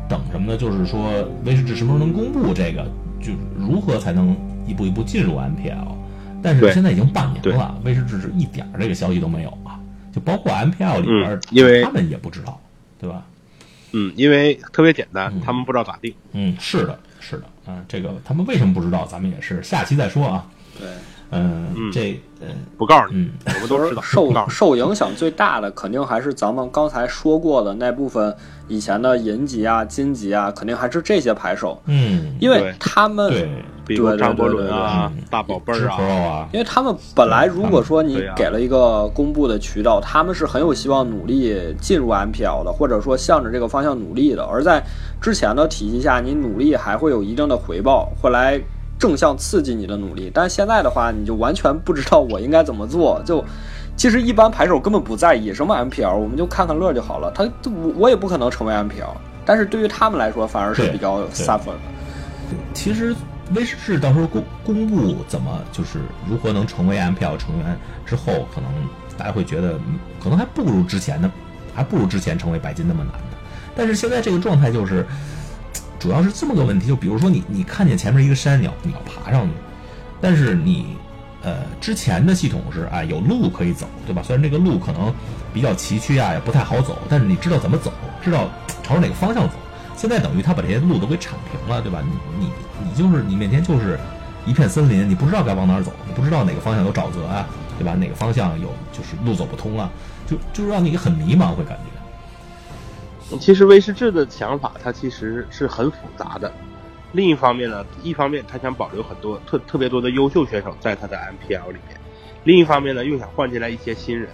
[0.08, 0.58] 等什么呢？
[0.58, 1.10] 就是说
[1.46, 2.84] 威士忌什么时候能公布这个，
[3.18, 5.96] 就是如何才能一步一步进入 MPL。
[6.42, 9.61] 但是现在已经半年对了，威士忌是一点儿这个消息都没有啊，
[10.12, 12.60] 就包括 MPL 里边因为他们也不知道，
[13.00, 13.22] 对吧？
[13.92, 16.14] 嗯，因为特别简单嗯，他们不知道咋定。
[16.32, 20.46] 嗯，是的，是的，啊，这个他们为什么不知道，咱们也是下期再说啊。
[20.78, 20.88] 对，
[21.30, 22.48] 嗯，嗯这呃，
[22.78, 24.00] 不告诉你，嗯我们都知道。
[24.00, 28.34] 受受影响最大的，肯定还是咱们刚才说过的那部分
[28.66, 33.30] 以前的银级啊、金级啊，肯定还是这些牌手，嗯，因为他们
[33.84, 44.44] 比如张伯对对伦啊嗯、大宝贝儿啊因为他们本来如果说你给了一个公布的渠道，他们是很有希望努力进入 MPL 的，或者说向着这个方向努力的。
[44.44, 44.82] 而在
[45.20, 48.60] 之前的体系下，你努力还会有一定的回报，会来
[48.98, 50.30] 正向刺激你的努力。
[50.32, 53.20] 但现在的话，你就完全不知道我应该怎么做。
[53.26, 53.44] 就
[53.96, 57.30] 其实一般牌手根本不在意什么 MPL，我们就看看乐就好了。
[57.34, 59.14] 他我我也不可能成为 MPL，
[59.44, 61.78] 但是对于他们来说，反而是比较对 suffer 的。
[62.72, 63.14] 其实
[63.54, 68.70] 威士忌到时候公公布怎么就是如何能成为 MPL 成员之后，可能
[69.16, 69.78] 大家会觉得，
[70.22, 71.30] 可能还不如之前的，
[71.74, 73.36] 还不如之前成为白金那么难的。
[73.74, 75.06] 但是现在这个状态就是，
[75.98, 79.52] 主要是这么个问题，就比如说你你看见前面一个山，你要你要爬上去，
[80.20, 80.96] 但是你
[81.42, 84.22] 呃之前的系统是啊有路可以走，对吧？
[84.22, 85.12] 虽然这个路可能
[85.52, 88.48] 比较崎岖啊，也不太好走，但是你知道怎么走，知道
[88.82, 89.54] 朝着哪个方向走。
[89.96, 92.02] 现在等于他把这些路都给铲平了，对吧？
[92.04, 92.52] 你你
[92.84, 93.98] 你就是你面前就是
[94.46, 97.46] 一片森林，你不知道该往哪儿走，你不知道哪个方向有沼泽啊，
[97.78, 97.94] 对吧？
[97.94, 99.90] 哪个方向有就是路走不通啊，
[100.26, 103.36] 就就让你很迷茫，会感觉。
[103.38, 106.52] 其实威士忌的想法，它其实是很复杂的。
[107.12, 112.00] 另一方面呢，一方面他想保留很多特特别多的优秀选手在他的 MPL 里面，
[112.44, 114.28] 另一方面呢又想换进来一些新人，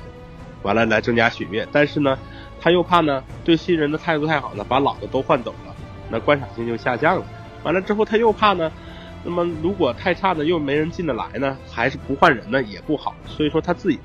[0.63, 1.67] 完了来增加血跃。
[1.73, 2.17] 但是呢，
[2.69, 5.75] 他又怕呢对新人的态度太好了，把老的都换走了，
[6.11, 7.25] 那观赏性就下降了。
[7.63, 8.71] 完了之后他又怕呢，
[9.25, 13.15] 那么如果太差呢又没人进得来呢，还是不换人呢也不好。
[13.27, 13.99] 所以说他自己，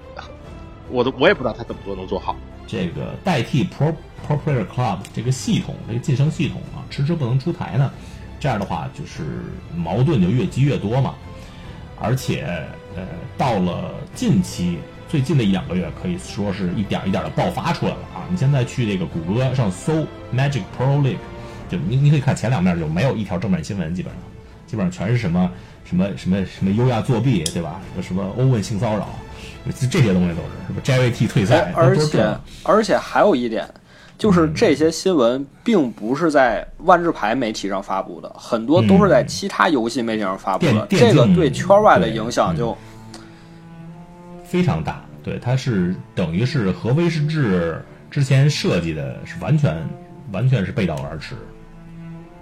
[0.90, 2.38] 我都我也不知道他怎么做能做好。
[2.66, 3.94] 这个代替 Pro
[4.26, 7.92] Pro Player Club 这个系统，这个晋升系统啊，迟迟不能出台呢，
[8.40, 9.24] 这样的话就是
[9.76, 11.16] 矛盾就越积越多嘛。
[12.00, 13.06] 而且呃，
[13.38, 14.78] 到了近期
[15.14, 18.26] 最近的一两个月，可以说是一点一点的爆发出来了啊！
[18.32, 19.94] 你现在去这个谷歌上搜
[20.36, 21.18] Magic Pro League，
[21.70, 24.20] 就你你可以看前两面就没有一条正面新闻，基本上
[24.66, 25.48] 基本上全是什么
[25.86, 27.80] 什么什么什么优亚作弊，对吧？
[27.94, 29.08] 什么什么欧文性骚扰，
[29.80, 33.70] 这这些东西都是什么 JVT 退赛哎，，而且而且还有一点，
[34.18, 40.88] 就是这些新闻并不是在万智牌媒体上发布的，很多都是在其他游戏媒体上发布的。
[40.90, 42.76] 这个对圈外的影响就
[44.54, 45.04] 非常大。
[45.24, 47.36] 对，它是等于是和威士忌
[48.12, 49.76] 之前设计的是完全
[50.32, 51.34] 完全是背道而驰，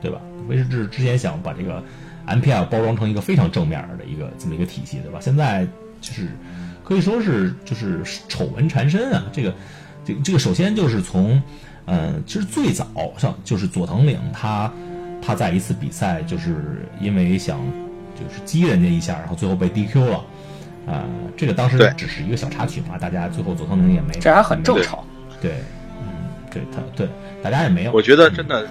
[0.02, 0.20] 对吧？
[0.50, 1.82] 威士忌之前想把这个
[2.28, 5.20] MPL 包装成一个非常正面的一个这么一个体系，对吧？
[5.22, 5.66] 现在
[6.02, 6.28] 就是
[6.84, 9.24] 可以说是就是丑闻缠身啊。
[9.32, 9.56] 这个
[10.04, 11.42] 这这个首先就是从
[11.86, 14.72] 嗯、其实最早像就是佐藤岭他
[15.22, 17.60] 他在一次比赛就是因为想
[18.16, 20.24] 就是激人家一下，然后最后被 DQ 了。
[20.88, 21.04] 呃，
[21.38, 25.00] 这个当时只是一个小插曲嘛，大家最后佐藤绫也没这还很正常。
[25.42, 25.52] 对，
[26.00, 27.08] 嗯，对他对
[27.44, 28.68] 大家也没有，我觉得真的，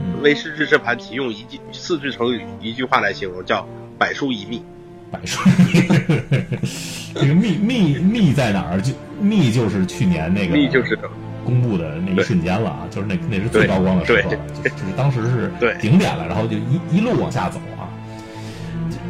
[0.00, 3.66] 嗯威士忌这盘棋用一句四句成语一句话来形容，叫
[3.98, 4.62] 百输一密。
[5.10, 5.38] 百输，
[7.14, 8.80] 这个密密密在哪儿？
[8.80, 10.98] 就密就是去年那个密就是
[11.44, 14.30] 公布的那一瞬间了啊，就是那那是最高光的时刻，
[14.62, 17.92] 对就是当时是对顶点了，然后就一一路往下走啊，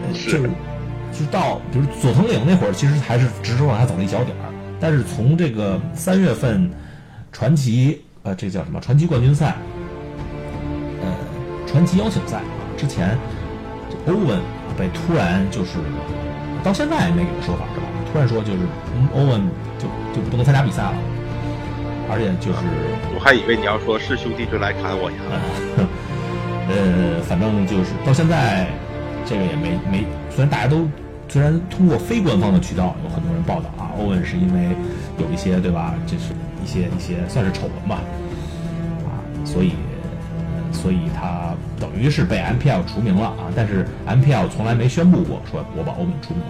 [0.08, 0.50] 呃是
[1.12, 4.48] 就是就到比如佐藤岭那会儿，其实还是直直往下走了一小点儿，
[4.80, 6.70] 但是从这个三月份
[7.30, 9.56] 传奇呃这叫什么传奇冠军赛，
[11.02, 11.08] 呃
[11.66, 12.44] 传奇邀请赛啊
[12.76, 13.16] 之前，
[13.90, 14.40] 这欧文
[14.78, 15.72] 被突然就是
[16.64, 17.86] 到现在也没给个说法是吧？
[18.12, 18.58] 突然说就是
[18.96, 19.42] 嗯欧文
[19.78, 20.94] 就就不能参加比赛了，
[22.10, 22.58] 而且就是
[23.14, 25.16] 我还以为你要说是兄弟就来砍我呀。
[26.68, 28.68] 呃，反正就是到现在，
[29.26, 30.88] 这个也没没，虽然大家都
[31.32, 34.68] 虽然通过非官方的渠道有很多人报道啊，欧文是因为
[35.18, 38.02] 有一些对吧，就是一些一些算是丑闻吧，
[39.06, 39.16] 啊，
[39.46, 46.42] 所以呃所以他等于是被 MPL 除名了啊，但是 MPL 从来没宣布过说我把欧文除名，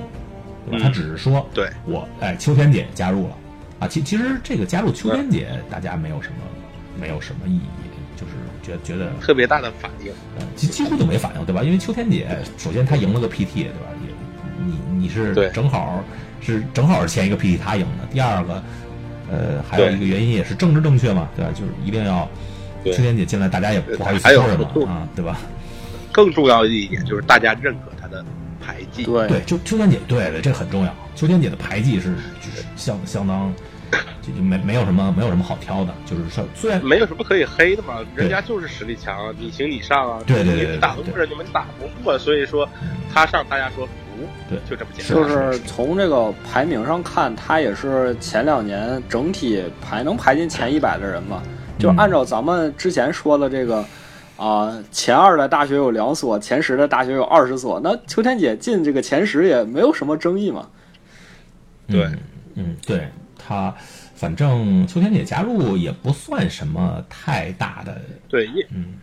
[0.69, 0.79] 对吧？
[0.79, 3.37] 嗯他只是说对我哎秋天姐加入了
[3.79, 6.35] 啊，其其实这个加入秋天姐大家没有什么
[7.01, 7.63] 没有什么意义，
[8.17, 8.33] 就是
[8.65, 11.63] 觉觉得特别大的反应，呃，几几乎就没反应，对吧？
[11.63, 12.27] 因为秋天姐
[12.59, 13.92] 首先她赢了个 PT，对吧？
[14.67, 16.03] 也你你是对正好
[16.41, 18.07] 是正好是前一个 PT 他赢的。
[18.13, 18.63] 第二个，
[19.31, 21.51] 呃，还有一个原因也是政治正确嘛，对吧？
[21.53, 22.29] 就是一定要
[22.83, 25.39] 对秋天姐进来，大家也不好意思说什么啊，对吧？
[26.11, 28.25] 更重要的一点就是大家认可他的
[28.61, 29.05] 牌技。
[29.05, 30.95] 对对，秋秋天姐，对对，这很重要。
[31.15, 33.53] 秋天姐的牌技是就是相相当，
[34.21, 42.69] 就就没没有什么没有什么好挑的，就是说虽然没有什么可以黑的嘛，人家就是实力强，你行你上啊，对对对对你打不过人你们打不过，所以说
[43.13, 43.93] 他上大家说服，
[44.49, 45.17] 对就这么简单。
[45.17, 51.43] 就是从这个排名上看，他也是前两年整体排能排进前一百的人嘛。
[51.79, 53.85] 就按照咱们之前说的这个，
[54.37, 60.69] 啊、前二的大学有两所，前十的大学有二十所，那秋天姐进这个前十也没有什么争议嘛。
[61.89, 62.19] 对嗯，
[62.55, 63.75] 嗯，对他，
[64.15, 68.95] 反正秋天姐加入也不算什么太大的，对，因嗯，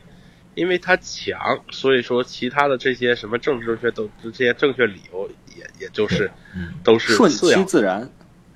[0.59, 1.39] 因为他强，
[1.71, 7.63] 所以说其他的这些什么政治正确都这些正确理由也也就是嗯都是顺其。
[7.63, 8.07] 自然。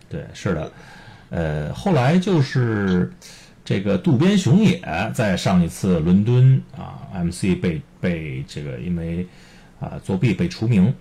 [0.10, 0.72] 对，是的，
[1.30, 3.10] 呃，后来就是
[3.63, 4.82] 这个渡边雄也
[5.13, 9.26] 在上一次伦敦啊，MC 被被这个因为
[9.80, 10.94] 啊作弊被除名。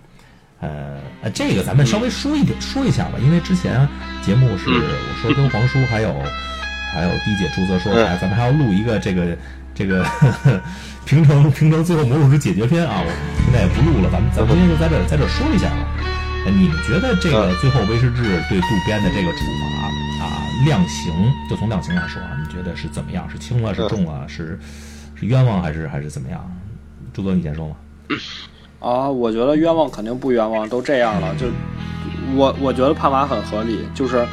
[0.61, 3.85] 呃，呃这个咱们稍微说一点说一下吧，因为之前
[4.21, 6.13] 节目是嗯我说跟黄叔还有
[6.93, 9.37] 还有 D 姐朱泽说，咱们还要录一个这个
[9.75, 10.05] 这个
[11.05, 13.11] 平成平成最后魔术师解决篇啊，我
[13.43, 15.87] 现在也不录了，咱们咱们今天就在这儿在这儿说一下吧。
[16.45, 21.13] 呃你们觉得这个最后威士忌对渡边的这个处罚啊，量刑
[21.49, 23.29] 就从量刑来说啊，你觉得是怎么样？
[23.29, 24.59] 是轻了，是重了，是
[25.15, 26.51] 是冤枉还是还是怎么样？
[27.13, 27.75] 朱哥，你先说吧。
[28.79, 31.47] 啊，我觉得冤枉肯定不冤枉，都这样了，就
[32.35, 34.27] 我我觉得判罚很合理，就是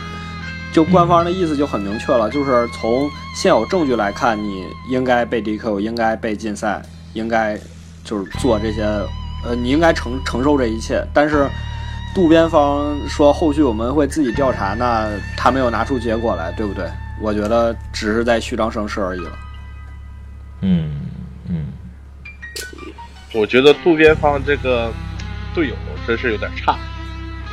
[0.72, 6.80] 就官方的意思就很明确了，就是从现有证据来看，你应该被 DQ，应该被禁赛，
[7.12, 7.58] 应该
[8.04, 8.82] 就是做这些，
[9.44, 11.04] 呃，你应该承承受这一切。
[11.12, 11.48] 但是
[12.14, 16.88] 渡边方说后续我们会自己调查，那他没有拿出结果来，对不对？
[17.20, 19.30] 我觉得只是在虚张声势而已了。
[20.62, 20.90] 嗯
[21.48, 21.66] 嗯，
[23.34, 24.92] 我觉得渡边方这个
[25.54, 25.74] 队友
[26.06, 26.78] 真是有点差，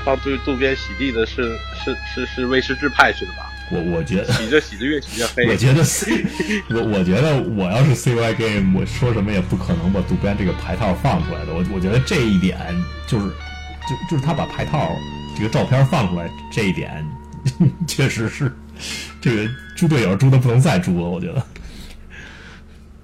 [0.08, 1.44] 帮对渡边洗地的是
[1.84, 3.52] 是是是威士忌派去的吧？
[3.70, 4.32] 我我觉得。
[4.32, 5.56] 洗着洗着越洗越黑我。
[5.58, 6.26] 觉得 C，
[6.70, 11.52] 我我觉得我要是 CY Game，我说什么也不可能把渡边这个牌套放出来的。
[11.52, 12.58] 我我觉得这一点
[13.06, 14.90] 就是，就就是他把牌套
[15.36, 17.06] 这个照片放出来，这一点
[17.86, 18.50] 确实是
[19.20, 21.10] 这个猪队友猪的不能再猪了。
[21.10, 21.46] 我觉得，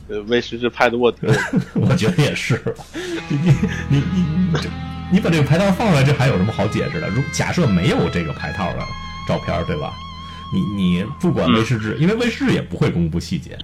[0.08, 1.28] 呃威士忌派的卧底，
[1.74, 2.64] 我觉得也是。
[3.28, 3.52] 你你
[3.90, 4.22] 你你
[4.54, 4.70] 你这
[5.14, 7.08] 你把这个牌套放出来，这还有什么好解释的？
[7.08, 8.80] 如假设没有这个牌套的
[9.28, 9.94] 照片，对吧？
[10.52, 13.56] 你你不管威士忌，因为威士忌也不会公布细节，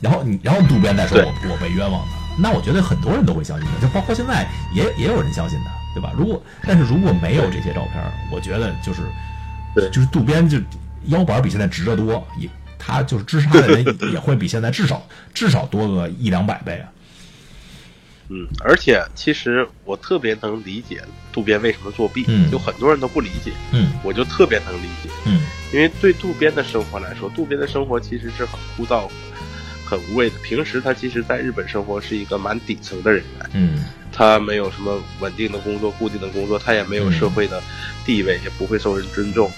[0.00, 4.44] 然后你然后渡边再说我我被冤枉的，那我觉得很多人都会相信的，就包括现在
[4.74, 6.12] 也也有人相信他，对吧？
[6.18, 9.02] 如果但是如果没有这些照片，我觉得就是
[9.76, 10.58] 对就是渡边就
[11.06, 15.00] 腰板比现在直得多，也他就是支持他的人也会比现在至少
[15.32, 16.90] 至少多个一两百倍啊。
[18.30, 21.02] 嗯，而且其实我特别能理解
[21.32, 25.40] 渡边为什么作弊，嗯有很多人都不理解，嗯我就特别能理解，嗯
[25.72, 29.08] 因为对渡边的生活来说，渡边的生活其实是很枯燥、
[29.84, 30.38] 很无味的。
[30.40, 37.62] 平时他其实在日本生活是一个蛮底层的人员，嗯他没有什么稳定的工作、固定的工作，他也没有社会的
[38.04, 39.50] 地位，也不会受人尊重。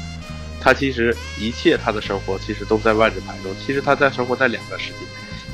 [0.61, 4.99] 他其实一切他的生活其实都在万人牌中，其实他在生活在两个世界。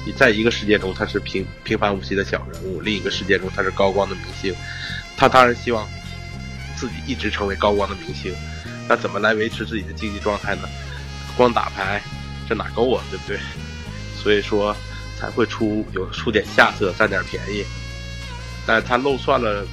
[0.07, 4.55] 你在一个世界中他是平平凡无奇的小人物，另一个世界中他是高光的明星。
[5.17, 5.85] 他当然希望
[6.77, 8.33] 自己一直成为高光的明星。
[8.89, 10.69] 那怎么来维持自己的竞技状态呢？
[11.37, 12.01] 光打牌
[12.49, 13.37] 这哪够啊，对不对？
[14.17, 14.77] 所以说
[15.19, 17.65] 才会出有出点下策，占点便宜。
[18.65, 19.67] 但是他漏算了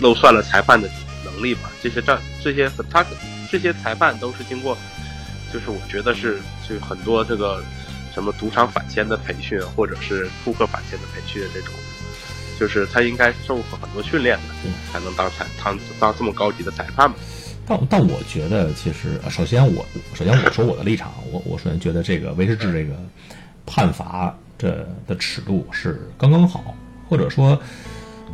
[0.00, 0.88] 漏算了裁判的
[1.24, 1.72] 能力吧？
[1.82, 3.04] 这些战这些他
[3.50, 4.78] 这些裁判都是经过，
[5.52, 7.60] 就是我觉得是就很多这个。
[8.14, 11.74] 什么赌场反签的培训，或者是扑克反签的培训这种，
[12.60, 14.54] 就是他应该受过很多训练的，
[14.92, 17.16] 才能当裁当当这么高级的裁判嘛。
[17.66, 19.84] 但但我觉得，其实首先我
[20.14, 22.94] 首先我说我的立场，我我首先觉得这个维士治这个
[23.66, 26.72] 判罚这的尺度是刚刚好，
[27.08, 27.60] 或者说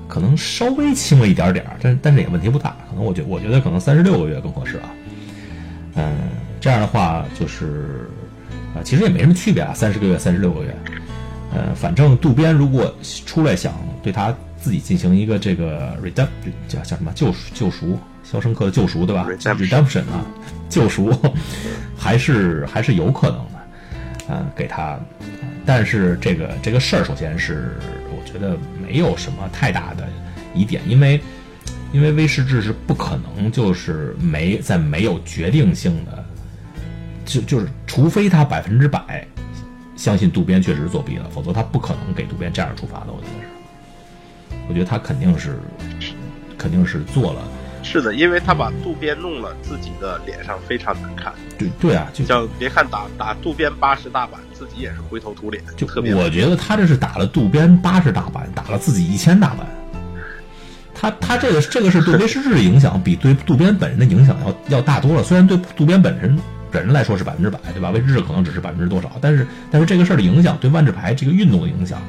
[0.06, 2.76] 可能稍微轻了一点点儿，但但是也问题不大。
[2.90, 4.90] 可能我觉我觉得可能三十六个月更合适啊。
[5.94, 6.18] 嗯，
[6.60, 8.10] 这样的话就是。
[8.74, 10.76] 啊，其实也没什么区别啊，三十个月、三十六个月，
[11.52, 12.94] 呃，反正渡边如果
[13.26, 17.54] 出来想对他自己进行一个这个 redemption，叫叫什么救赎？
[17.54, 17.98] 救赎？
[18.22, 20.24] 肖申克的救赎，对吧？redemption 啊，
[20.68, 21.12] 救赎，
[21.96, 25.00] 还是还是有可能的，啊，给他。
[25.66, 27.76] 但是这个这个事儿，首先是
[28.10, 28.56] 我觉得
[28.86, 30.06] 没有什么太大的
[30.54, 31.20] 疑点，因为
[31.92, 36.24] 因为威士治是不可能就是没在没有决定性的。
[37.24, 39.26] 就就是，除非他百分之百
[39.96, 43.06] 相信渡边确实是作弊了，否则他不可能给渡边这样处罚的。
[43.08, 45.58] 我觉得是，我觉得他肯定是，
[46.56, 47.42] 肯定是做了。
[47.82, 51.32] 是的，因为他把渡边弄了，自己的脸上非常难看。
[51.58, 56.14] 对对啊，就叫别看打打渡边八十大板，自己也是灰头土脸，就特别。
[56.14, 59.66] 我觉得他这是打了渡边八十大板，打了自己一千大板。
[60.94, 65.22] 他他这个这个是对威士忌的影响，比对渡边本人的影响要要大多了。
[65.22, 66.38] 虽然对渡边本人。
[66.70, 67.90] 本人来说是百分之百，对吧？
[67.90, 72.00] 未知可能只是百分之多少，但是但是这个事儿的影响，对万智牌这个运动的影响，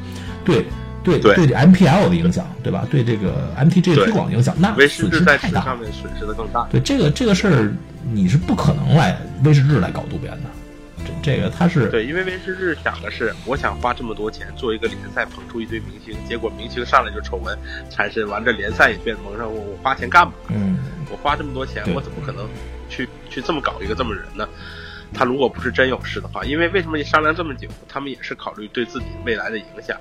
[0.45, 0.66] 对
[1.03, 2.88] 对对对 MPL 的影响，对吧？
[2.91, 6.68] 对这个 MTG 推广影响，那损失太大，上面损失的更大。
[6.72, 7.74] 对这个这个事儿，
[8.12, 10.49] 你是不可能来威士忌来搞渡边的。
[11.03, 17.57] 这这个他是对，因为威士忌想的是，我想花这么多钱做一个联赛，捧出一堆明星，结果明星上来就丑闻
[17.89, 20.34] 缠身，完这联赛也变蒙上，我我花钱干嘛？
[20.49, 20.78] 嗯，
[21.09, 22.47] 我花这么多钱，我怎么可能？
[22.91, 24.47] 去去这么搞一个这么人呢？
[25.13, 29.97] 他如果不是真有事的话，因为为什么你商量这么久，他们也是考虑对自己未来的影响。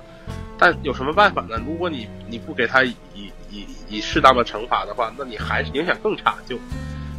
[0.57, 1.59] 但有什么办法呢？
[1.65, 2.95] 如果你你不给他以
[3.51, 6.37] 以以适当的惩罚的话，那你还是影响更差。
[6.45, 6.57] 就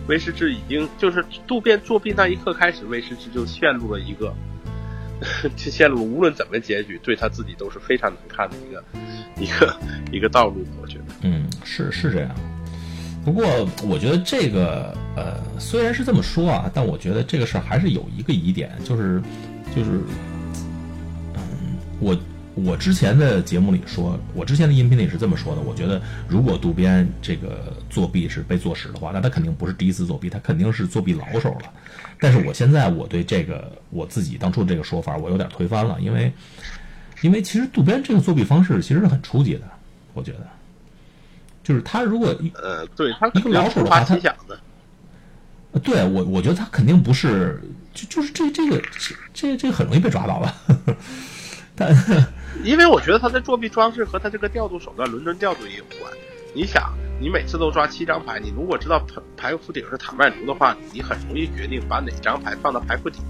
[0.09, 4.33] 威士忌已经就是渡边作弊那一刻开始，威士忌就陷入了一个，
[5.55, 8.85] 就陷入无论怎么结局，对他自己都是非常难看的一个
[9.39, 9.77] 一个
[10.13, 10.65] 一个道路。
[10.81, 12.35] 我觉得，嗯，是是这样。
[13.25, 13.47] 不过，
[13.85, 19.23] 我觉得这个呃，虽然是这么说啊，但我觉得这个事儿还是有一个疑点，就是，
[19.77, 20.01] 就是，
[21.35, 21.41] 嗯，
[22.01, 22.19] 我
[22.57, 31.71] 我之前的节目里说，我之前的音频里是这么说的，我觉得如果渡边这个作弊是被坐实的话，那他肯定不是第一次作弊，他肯定是作弊老手了。
[32.19, 36.33] 但是我现在我对这个我自己当初这个说法，我有点推翻了，因为，
[37.21, 39.63] 因为其实渡边这个作弊方式其实是很初级的，
[40.13, 40.47] 我觉得。
[41.63, 44.59] 就是他如果呃，对他一个老鼠的话，他的，
[45.83, 47.63] 对我我觉得他肯定不是，
[47.95, 48.83] 就就是这这个
[49.33, 50.55] 这这很容易被抓到了。
[51.75, 51.95] 但
[52.63, 56.13] 因为我觉得他的作弊装置和他这个调度手段，伦敦调度也有关。
[56.55, 63.21] 你想，你每次都抓七张牌，你如果知道牌牌库顶是坦麦卢的话，你很容易决定把哪张牌放到牌库底。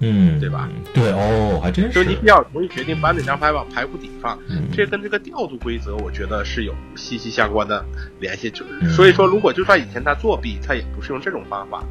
[0.00, 0.68] 嗯，对吧？
[0.94, 1.92] 对哦，还真是。
[1.92, 4.38] 就是你比较容易决定把哪张牌往牌库底放，
[4.72, 7.84] 这跟这个调度规则，我觉得是有息息相关的
[8.20, 8.50] 联系。
[8.50, 11.84] 就所以说，如果就算以前他作弊，他也不是用这种方法，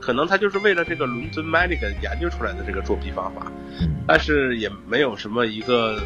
[0.00, 3.50] 可能他就是为了这个伦敦 Magic 研究出来的这个作弊方法。
[4.06, 6.00] 但是也没有什么一个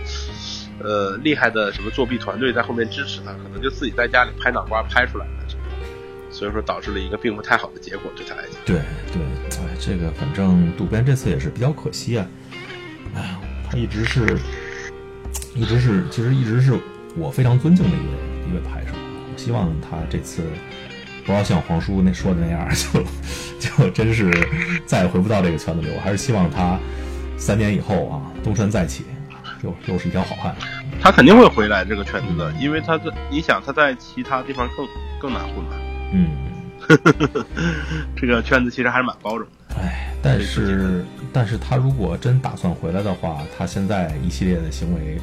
[0.82, 5.32] 呃厉害的什么作弊团队在后面支持他，可能就自己在家里拍脑瓜拍出来的。
[6.30, 8.55] 所以说导致了一个并不太好的结果，对他来讲。
[8.64, 8.76] 对
[9.12, 9.32] 对，哎，
[9.85, 12.24] 这个反正渡边这次也是比较可惜啊。
[13.16, 14.39] 哎呀，他一直是，
[15.57, 16.78] 一直是，其实一直是
[17.16, 18.95] 我非常尊敬的一位一位牌手。
[18.95, 20.45] 我希望他这次
[21.26, 23.03] 不要像黄叔那说的那样，就
[23.85, 24.30] 就真是
[24.87, 25.89] 再也回不到这个圈子里。
[25.97, 26.78] 我还是希望他
[27.37, 29.05] 三年以后啊，东山再起，
[29.64, 30.55] 又又是一条好汉。
[31.01, 34.87] 他肯定会回来这个圈子的，因为他在，你想他在其他地方更
[35.20, 35.72] 更难混吧。
[36.12, 36.30] 嗯，
[38.14, 39.61] 这个圈子其实还是蛮包容的。
[39.80, 45.18] 哎，但是，但是他如果真打算回来的话，他现在一系列的行为，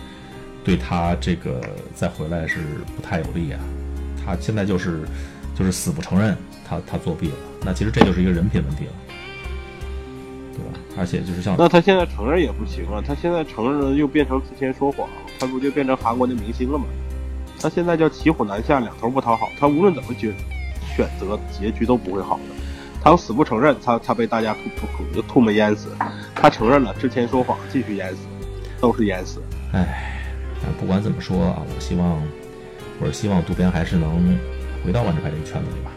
[0.64, 1.62] 对他这个
[1.94, 2.60] 再回来是
[2.96, 3.60] 不太有利啊。
[4.26, 5.02] 他现在就是
[5.56, 6.36] 就是死不承认
[6.68, 7.36] 他他作弊了，
[7.66, 8.92] 那其实这就是一个人品问题了，
[10.54, 10.80] 对吧？
[10.98, 15.08] 而且就是像那他现在承认也不行啊，他现在承认了又变成之前说谎，
[15.40, 16.86] 他不就变成韩国的明星了吗？
[17.62, 20.34] 他现在叫骑虎难下，两头不讨好，他无论怎么选
[20.96, 22.44] 选择，结局都不会好的。
[23.02, 25.90] 他死不承认，他他被大家吐吐吐沫淹死；
[26.36, 28.20] 他承认了，之前说谎，继续淹死，
[28.80, 29.42] 都是淹死。
[29.72, 30.22] 唉，
[30.62, 32.22] 但不管怎么说啊，我希望，
[33.00, 34.38] 我是希望渡边还是能
[34.86, 35.92] 回到万智牌这个圈子里吧。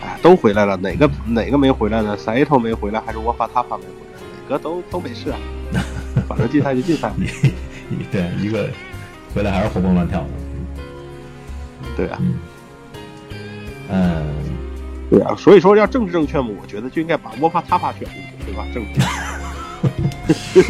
[0.00, 2.16] 哎，都回来了，哪个哪个没回来呢？
[2.16, 4.20] 塞头没回来，还是我法塔帕没回来？
[4.42, 5.38] 哪个都都没事啊，
[6.28, 7.12] 反正竞赛就竞赛。
[8.10, 8.68] 对，一个
[9.32, 10.28] 回来还是活蹦乱跳的。
[11.96, 12.18] 对啊，
[13.90, 14.26] 嗯，
[15.12, 18.64] 对啊，所以说要政治正确嘛，我觉得就应该把沃帕塔帕选进去，对吧？
[18.72, 19.00] 正确。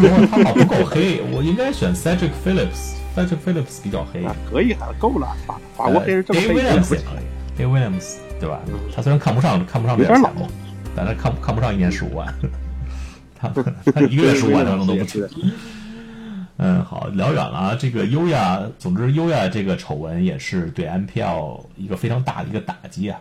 [0.08, 4.24] 沃帕塔不够黑，我应该选 Cedric Phillips，Cedric Phillips 比较黑。
[4.24, 5.28] 啊，可以，还够了。
[5.46, 6.48] 法法国黑人正黑。
[6.48, 8.60] Dave Williams 也可以，Dave Williams 对吧？
[8.92, 10.48] 他虽然看不上看不上这点钱嘛，
[10.96, 12.34] 但他看看不上一年十五万，
[13.38, 13.48] 他
[13.94, 15.24] 他一个月十五万他能都不去。
[16.58, 17.76] 嗯，好，聊远了啊。
[17.78, 23.18] 这个优雅，总之优雅这个丑闻也是对 MPL 一个非常大的一个打击啊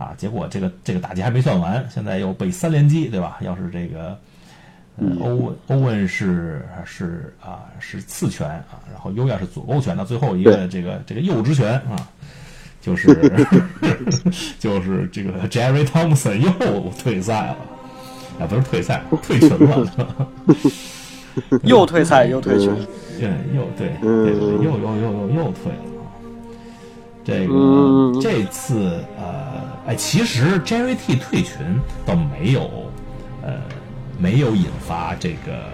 [0.00, 0.14] 啊！
[0.16, 3.36] 结果这个这个打击还没算完，现在又被三连击，对吧？
[3.42, 4.16] 要是这个，
[4.96, 12.08] 呃，欧文欧文是是啊是次拳啊，然后优雅是左勾拳，那最后一个这个这个右直拳啊，
[12.80, 13.14] 就是
[14.58, 17.56] 就是这个 Jerry Thompson 又退赛了，
[18.40, 20.26] 啊，不是退赛，退群了。
[21.62, 22.74] 又退赛又退群，
[23.18, 25.84] 对，又对，对对，又又又又又退了。
[27.24, 32.90] 这个这次呃，哎，其实 Jerry T 退群倒没有，
[33.42, 33.54] 呃，
[34.18, 35.64] 没有引发这个，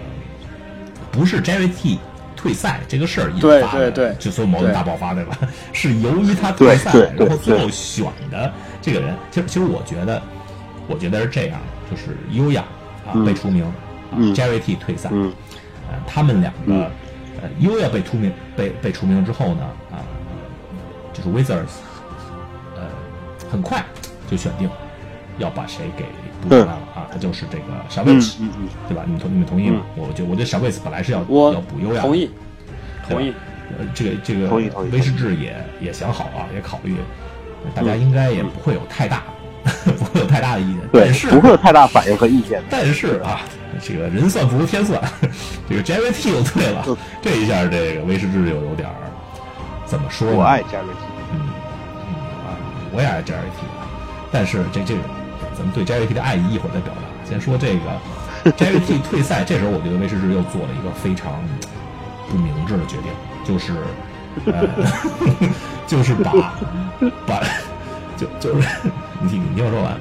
[1.11, 1.99] 不是 Jerry T
[2.35, 5.37] 退赛这个事儿引发的，对对对，就所有矛盾大爆发，对吧？
[5.73, 10.21] 是由于他退赛，然后最后选的这个人，其实其实我觉得，
[10.87, 12.63] 我觉得是这样，就是优雅
[13.05, 13.65] 啊被除名。
[14.33, 15.33] Jerry T 退赛，嗯，
[15.89, 16.89] 呃，他们两个，
[17.41, 20.03] 呃，优雅被除名，被被除名之后呢，啊、呃，
[21.17, 21.79] 就是 Wizards，
[22.75, 22.83] 呃，
[23.49, 23.83] 很快
[24.29, 24.69] 就选定
[25.39, 26.05] 要把谁给
[26.41, 29.03] 补回来了啊，他就是这个小威斯，嗯嗯，对吧？
[29.05, 29.81] 你们同你们同意吗？
[29.95, 32.29] 我觉我觉得小威斯本来是要要补优雅，同意，
[33.09, 33.33] 同意，
[33.77, 36.95] 呃，这个这个同意同意威士治也也想好啊，也考虑，
[37.73, 39.23] 大家应该也不会有太大。
[39.83, 42.63] 不会有太大的意见，但是不会有太大反应和意见。
[42.69, 43.41] 但是啊，
[43.83, 45.01] 这个人算不如天算，
[45.67, 46.85] 这个 Jerry T 又退了，
[47.21, 48.95] 这一下这个威士治就有点儿
[49.87, 50.37] 怎么说呢？
[50.37, 52.13] 我爱 Jerry T，嗯嗯
[52.45, 52.47] 啊，
[52.93, 53.65] 我也爱 Jerry T，
[54.31, 55.01] 但是这这个
[55.57, 57.01] 咱们对 Jerry T 的爱意一会儿再表达。
[57.27, 61.41] 先说这个 Jerry T 退赛，这时候我觉得威士治又做了一个非常
[62.29, 63.11] 不明智的决定，
[63.43, 63.73] 就是
[64.45, 64.67] 呃，
[65.87, 66.31] 就是把
[67.25, 67.41] 把
[68.17, 68.67] 就就是。
[69.19, 69.99] 你听，你听我说完，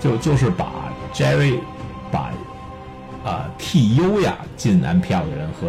[0.00, 0.72] 就就是把
[1.12, 1.58] Jerry
[2.10, 2.20] 把
[3.22, 5.68] 啊、呃、替优雅进 MPL 的人和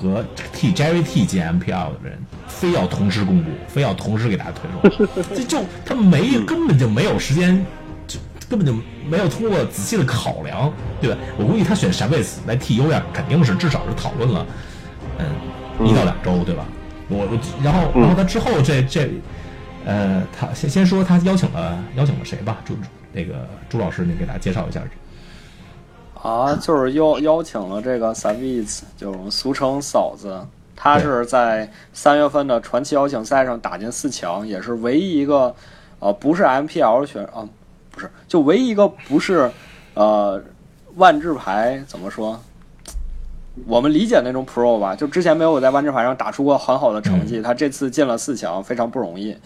[0.00, 7.64] 和替 Jerry T 进 MPL 的人，非要同时公布，非要同时给大家推送， 这就他没根本就没有时间，
[8.06, 8.72] 就根本就
[9.08, 11.18] 没有通过仔细的考量，对吧？
[11.36, 14.46] 我估计他选 s h a v i s 来替优雅，肯定是至少是讨论了
[15.18, 15.26] 嗯
[15.86, 16.64] 一到两周，对吧？
[17.08, 19.10] 我我然后然后他之后这这。
[19.86, 22.76] 呃，他先先说他邀请了邀请了谁吧，朱
[23.14, 24.82] 那个朱老师，你给大家介绍一下。
[26.22, 30.38] 啊，就是邀邀请了这个 Saviz，就俗称嫂子，
[30.76, 35.54] 她是在三月份的传奇邀请赛上打进四强，也是唯一一个
[35.98, 37.48] 呃不是 MPL 选啊，
[37.90, 39.50] 不是就唯一一个不是
[39.94, 40.42] 呃
[40.96, 42.38] 万智牌怎么说？
[43.66, 49.36] 我们理解那种 Pro 吧，就之前没有在万智牌上打出过很好的成绩，嗯、他这次进了四强，非常不容易。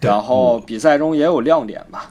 [0.00, 2.10] 然后比赛中也有亮点吧。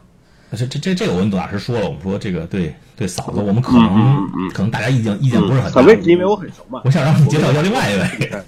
[0.55, 5.81] 这这这这个我跟董大师说了，我们说这个对对嫂子，我们可能、可能大家意见意见不是很大。
[5.81, 8.43] 嫂子因为我很熟嘛，我想让你介绍一下另外一位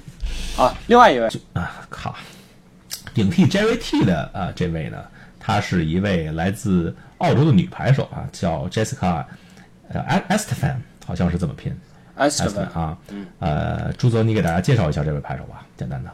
[0.58, 2.16] 啊，另外一位啊，靠，
[3.14, 4.98] 顶替 Jerry T 的啊这位呢，
[5.40, 9.26] 她是一位来自澳洲的女牌手啊，叫 Jessica
[9.90, 10.76] 呃 Estefan，
[11.06, 11.76] 好像是这么拼。
[12.18, 12.98] Estefan 啊，
[13.40, 16.10] 呃，朱泽，你给大家介绍一下这位牌手吧，简单的。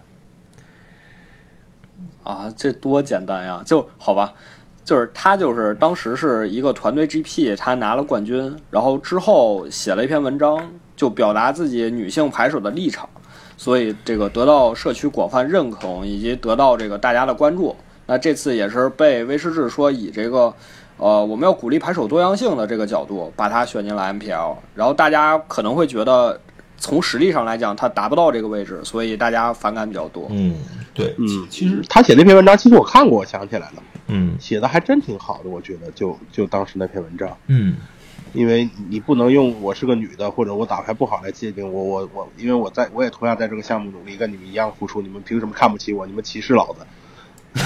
[2.24, 3.62] 啊，这多简单呀！
[3.66, 4.34] 就好吧，
[4.92, 10.62] 就是他就是当时是一个团队 GP，他拿了冠军，然后之后写了一篇文章，
[10.98, 13.08] 就表达自己女性牌手的立场，
[13.56, 17.74] 所以这个得到社区广泛认可，以及得到这个大家的关注。
[18.06, 20.54] 那这次也是被威士治说以这个。
[20.98, 24.56] 呃，我们要鼓励牌手多样性的这个角度，把他选进了 MPL。
[24.76, 26.40] 然后大家可能会觉得，
[26.78, 30.28] 从实力上来讲，他达不到这个位置，所以大家反感比较多。
[30.30, 30.54] 嗯，
[30.94, 33.82] 对，嗯，其实他写那篇文章，其实我看过，我想起来了，
[34.12, 37.78] 嗯写的还真挺好的，我觉得就就当时那篇文章，嗯
[38.34, 46.06] 因为你不能用我是个女的或者我打牌不好来界定我我我，因为我在我也同样在这个项目努力，跟你们一样付出，你们凭什么看不起我？
[46.06, 46.86] 你们歧视老子？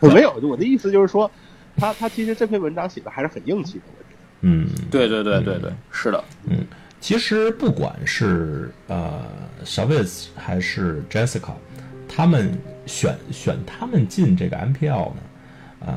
[0.00, 1.30] 我没有，我的意思就是说，
[1.76, 4.16] 他他其实这篇文章写的还是很硬气的，我觉得。
[4.42, 6.58] 嗯对对对对对，是的，嗯，
[7.00, 9.24] 其实不管是呃
[9.64, 11.52] 小威斯还是 Jessica，
[12.06, 12.52] 他们
[12.86, 15.16] 选选他们进这个 MPL 呢，
[15.86, 15.94] 嗯，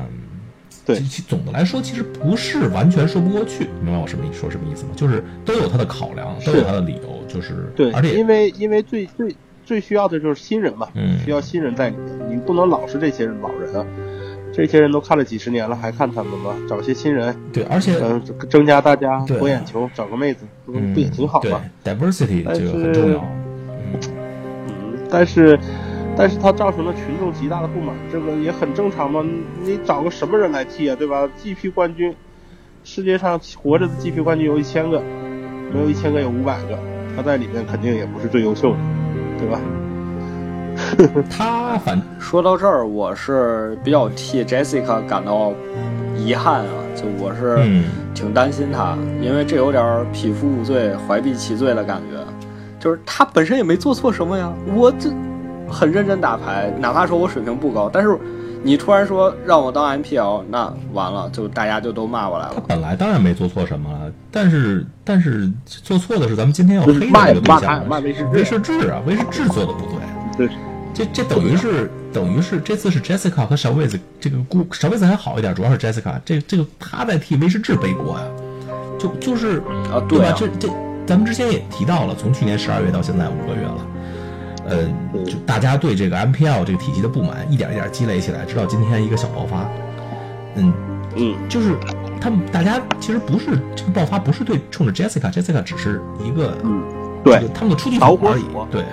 [0.84, 4.90] 对其其总的来说，其实不是完全说不过去，明白我什么意说什么意思吗？
[4.96, 9.34] 就是都有他的考量，都有他的理由，就是对，而且因为因为最最
[9.64, 13.86] 最需要的就是新人嘛，嗯需要新人在里面，你不能老是这些老人啊，
[14.52, 16.56] 这些人都看了几十年了，还看他们吗？
[16.68, 21.62] 找些新人，对，而且嗯、增加大家对博眼球，找个妹子，不嗯，不也挺好吗？
[21.84, 23.24] 对，diversity 这个很重要，
[23.92, 24.00] 嗯，
[25.08, 25.56] 但是
[26.16, 29.24] 但是它造成了群众极大的不满，这个也很正常嘛。
[29.62, 32.14] 你找个什么人来替啊，对吧？GP 冠军，
[32.84, 35.00] 世界上活着的 GP 冠军有一千个，
[35.72, 36.78] 没有一千个有五百个，
[37.16, 38.78] 他在里面肯定也不是最优秀的，
[39.38, 39.60] 对吧？
[41.30, 45.52] 他反说到这儿，我是比较替 Jessica 感到
[46.16, 47.84] 遗憾啊，就我是嗯
[48.14, 52.18] 挺担心他，因为这有点匹夫无罪，怀璧其罪的感觉。
[52.78, 55.10] 就是他本身也没做错什么呀，我这
[55.70, 58.18] 很认真打牌，哪怕说我水平不高，但是
[58.62, 62.64] 你突然说让我当 MPL，那完了，就大家就都骂我来了他了。
[62.68, 70.46] 本来当然没做错什么了，但是但是做错的是咱们今天要黑的骂这个对骂他象骂威士忌威士忌啊，威士忌做的不对。
[70.46, 70.56] 对，
[70.92, 78.24] 这这等于是等于是这次是 Jessica 和小威子这个姑小威子还好一点，主要是 Jessica 这这个他在替威士忌背锅呀，
[78.98, 79.58] 就就是
[79.90, 80.24] 啊对吧？
[80.24, 80.68] 对啊这这
[81.06, 83.86] 咱们之前也提到了，从去年十二月到现在五个月了。
[84.70, 89.68] 呃，就大家对这个 MPL 这个体系的不满一点一点积累起来，直到今天一个小爆发。
[90.54, 90.72] 嗯，
[91.16, 91.76] 嗯，就是
[92.20, 96.82] 他们大家其实不是这个爆发，不是对冲着 Jessica，Jessica 只是一个嗯，
[97.24, 98.44] 对他们的出气导筒而已。
[98.70, 98.84] 对，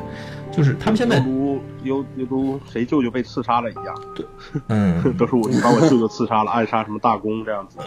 [0.51, 4.25] 就是他们现在犹如犹犹如谁舅舅被刺杀了一样，对
[4.69, 7.77] 嗯， 都是我把我舅舅刺杀了，暗杀什么大公这样子，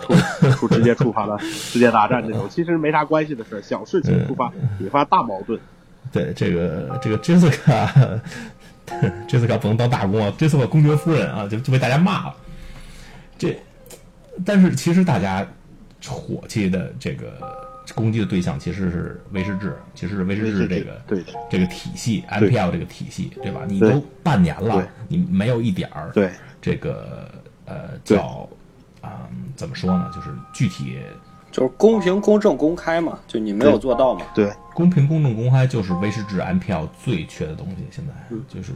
[0.51, 5.59] 触触直接触发了世界大战这种，其实没啥关系的事儿，小事情触发引发大矛盾。
[6.13, 8.21] 对这个这个 Jessica
[9.29, 12.35] Jessica 不能当大公啊，Jessica 公爵夫人啊，就就被大家骂了。
[13.39, 13.57] 这，
[14.45, 15.47] 但是其实大家
[16.07, 17.33] 火气的这个
[17.95, 23.63] 攻击的对象其实是威士忌，其实是威士忌这个对这个体系对 MPL 这个体系，对吧？
[23.69, 26.31] 你都半年了，你没有一点儿对
[26.61, 27.31] 这个
[27.67, 28.49] 呃叫
[29.01, 30.11] 啊、怎么说呢？
[30.15, 30.99] 就是具体
[31.51, 34.27] 就是公平、公正、公开嘛，就你没有做到嘛。
[34.35, 37.87] 对公平、公正、公开，就是威士忌 MPL 最缺的东西。
[37.91, 38.13] 现在
[38.49, 38.73] 就是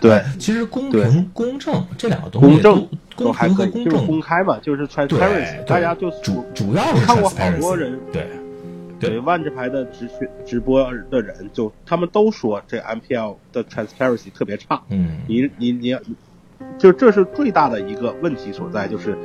[0.00, 8.26] 对，其实公平、公正这两个东西公正都公平和公正，公开嘛，就是 transparency，大家就主主要是我看过好多人对
[9.00, 10.08] 对万智牌的直
[10.46, 14.80] 直播的人，就他们都说这 MPL 的 transparency 特别差。
[14.88, 15.96] 嗯你你你，
[16.78, 19.16] 就这是最大的一个问题所在，就是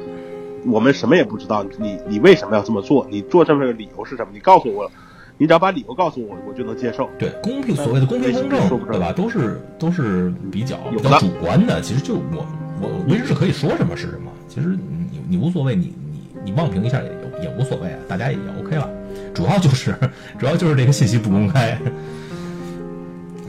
[0.66, 3.06] 我们什么也不知道，你你为什么要这么做？
[3.10, 4.32] 你做这么个理由是什么？
[4.34, 4.90] 你告诉我，
[5.38, 7.10] 你只要把理由告诉我，我就能接受。
[7.20, 9.12] 对公平，所谓的公平公正，对吧？
[9.12, 11.82] 都是都是比较比较主观的。
[11.82, 12.46] 其实就我
[12.82, 14.78] 我威士忌可以说什么是什么，其实
[15.12, 18.90] 你你无所谓，你你你妄评一下也也也无所谓啊，大家也 OK 了。
[19.34, 19.94] 主要就是
[20.40, 21.78] 主要就是这个信息不公开。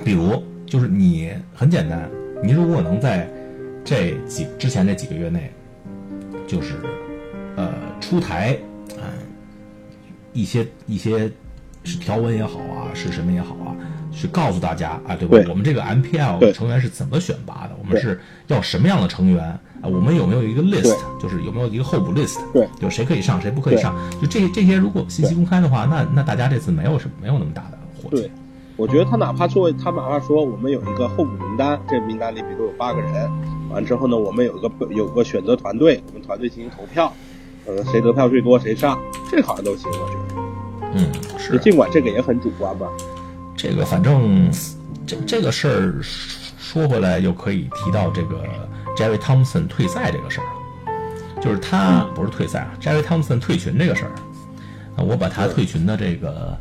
[0.05, 2.09] 比如就是你很简单，
[2.43, 3.29] 你如果能在
[3.85, 5.53] 这几之前这几个月内，
[6.47, 6.75] 就是
[7.57, 8.57] 呃出台
[8.97, 9.07] 啊、
[10.33, 11.31] 一些一些
[11.87, 13.71] 是条文也好啊，是什么也好啊，
[14.13, 15.39] 去告诉大家啊，对吧？
[15.39, 17.77] 对我们这个 MPL 对成员是怎么选拔的？
[17.79, 19.61] 我们是要什么样的成员啊？
[19.85, 20.97] 我们有没有一个 list？
[21.21, 22.39] 就是有没有一个候补 list？
[22.53, 23.95] 对，就谁可以上，谁不可以上？
[24.21, 28.31] 就这这些，如果信息公开的话，那那大家这次没有什么没有那么大的火气对。
[28.77, 33.31] 我觉得他哪怕作为他哪怕说我们有一个候补名单，这名单里比如有八个人，
[33.71, 37.11] 完之后呢，我们有个有个选择团队，我们团队进行投票，
[37.65, 38.99] 呃，谁得票最多谁上，
[39.31, 40.16] 这好像都行，我觉得。
[40.95, 41.59] 嗯，是。
[41.59, 42.87] 尽管这个也很主观吧。
[43.57, 44.51] 这个反正
[45.07, 48.45] 这这个事儿说回来，又可以提到这个
[48.97, 54.13] Jerry Thompson 退赛这个事儿，就是他不是退赛啊，Jerry Thompson 退群这个事儿。
[54.97, 55.03] 啊。
[55.03, 56.57] 我把他退群的这个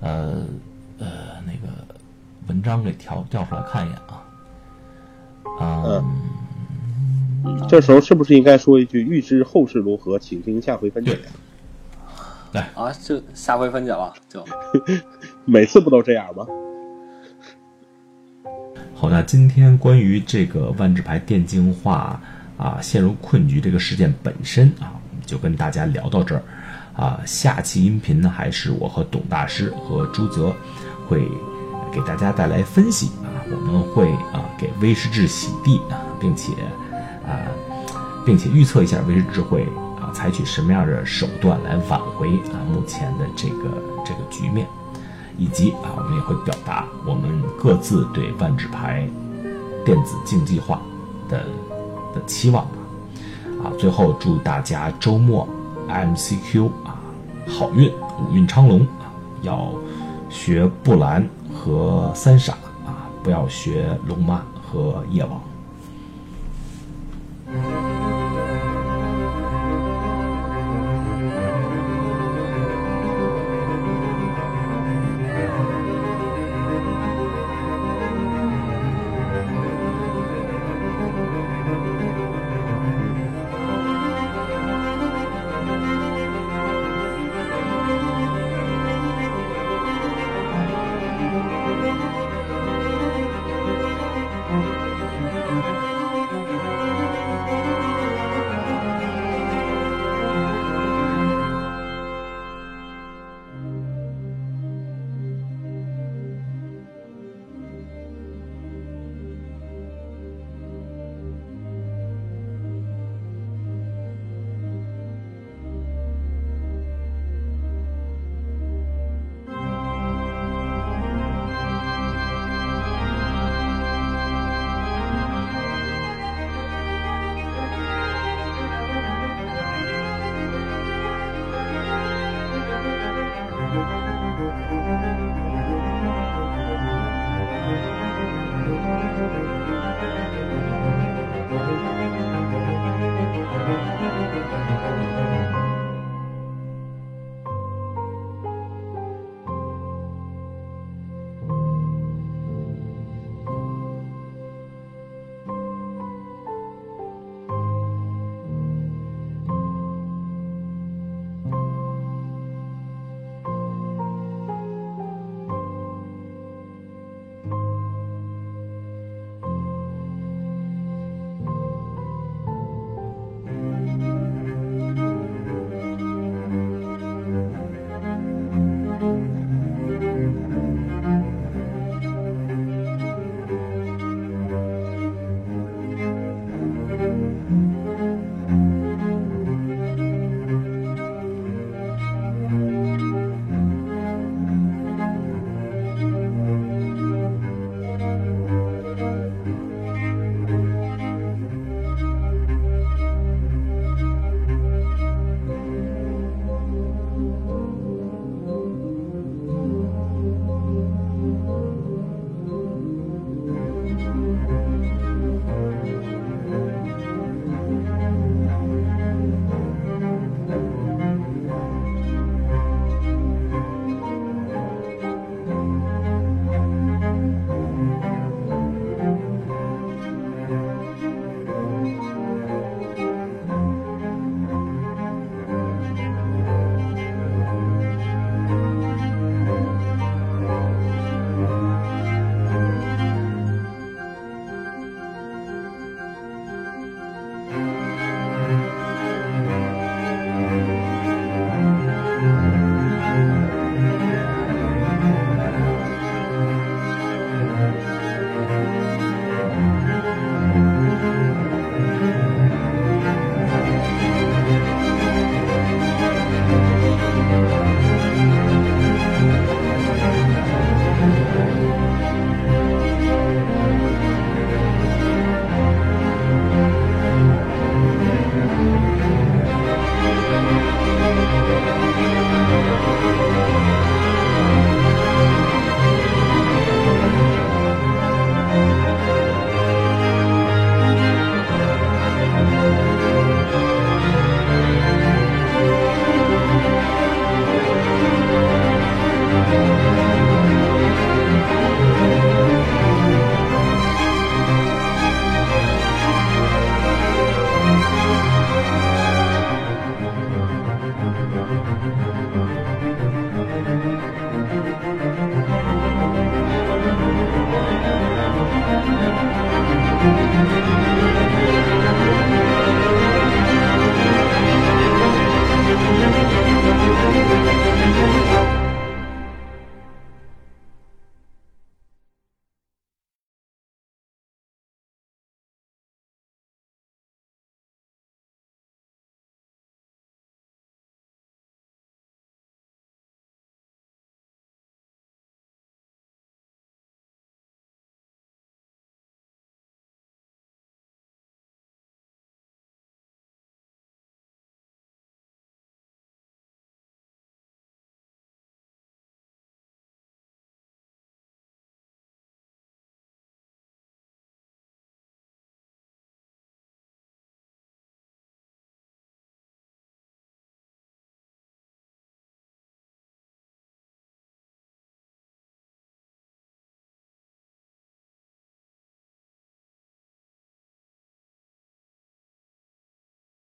[0.00, 0.42] 呃
[0.98, 1.06] 呃
[1.46, 1.68] 那个
[2.48, 4.24] 文章给调调出来看一眼啊。
[5.60, 6.04] 嗯、
[7.68, 11.18] 这时候是不是应该说一句“预知后事如何，请听下回分解
[12.52, 14.44] 对哎啊，就下回分解了，就
[15.44, 16.46] 每次不都这样吗？
[18.94, 22.20] 好，那今天关于这个万智牌电竞化
[22.56, 26.42] 啊陷入困局这个事件本身啊，我们就跟大家聊到这儿
[26.96, 27.20] 啊。
[27.24, 30.52] 下期音频呢，还是我和董大师和朱泽
[31.06, 31.22] 会
[31.92, 36.52] 给大家带来分析啊，我们会啊给威士忌洗地啊，并且
[37.24, 37.46] 啊，
[38.26, 39.87] 并且预测一下威士忌会啊
[40.18, 43.70] 采取什么样的手段来挽回啊目前的这个
[44.04, 44.66] 这个局面。
[45.38, 49.08] 以及啊，我们也会表达我们各自对万智牌
[49.84, 50.82] 电子竞技化
[51.28, 51.46] 的
[52.12, 52.72] 的期望吧。
[53.62, 55.48] 啊，最后祝大家周末
[55.88, 56.98] MCQ 啊
[57.46, 57.88] 好运，
[58.18, 59.14] 五运昌隆啊！
[59.42, 59.72] 要
[60.28, 62.54] 学布兰和三傻
[62.84, 65.40] 啊，不要学龙妈和夜王。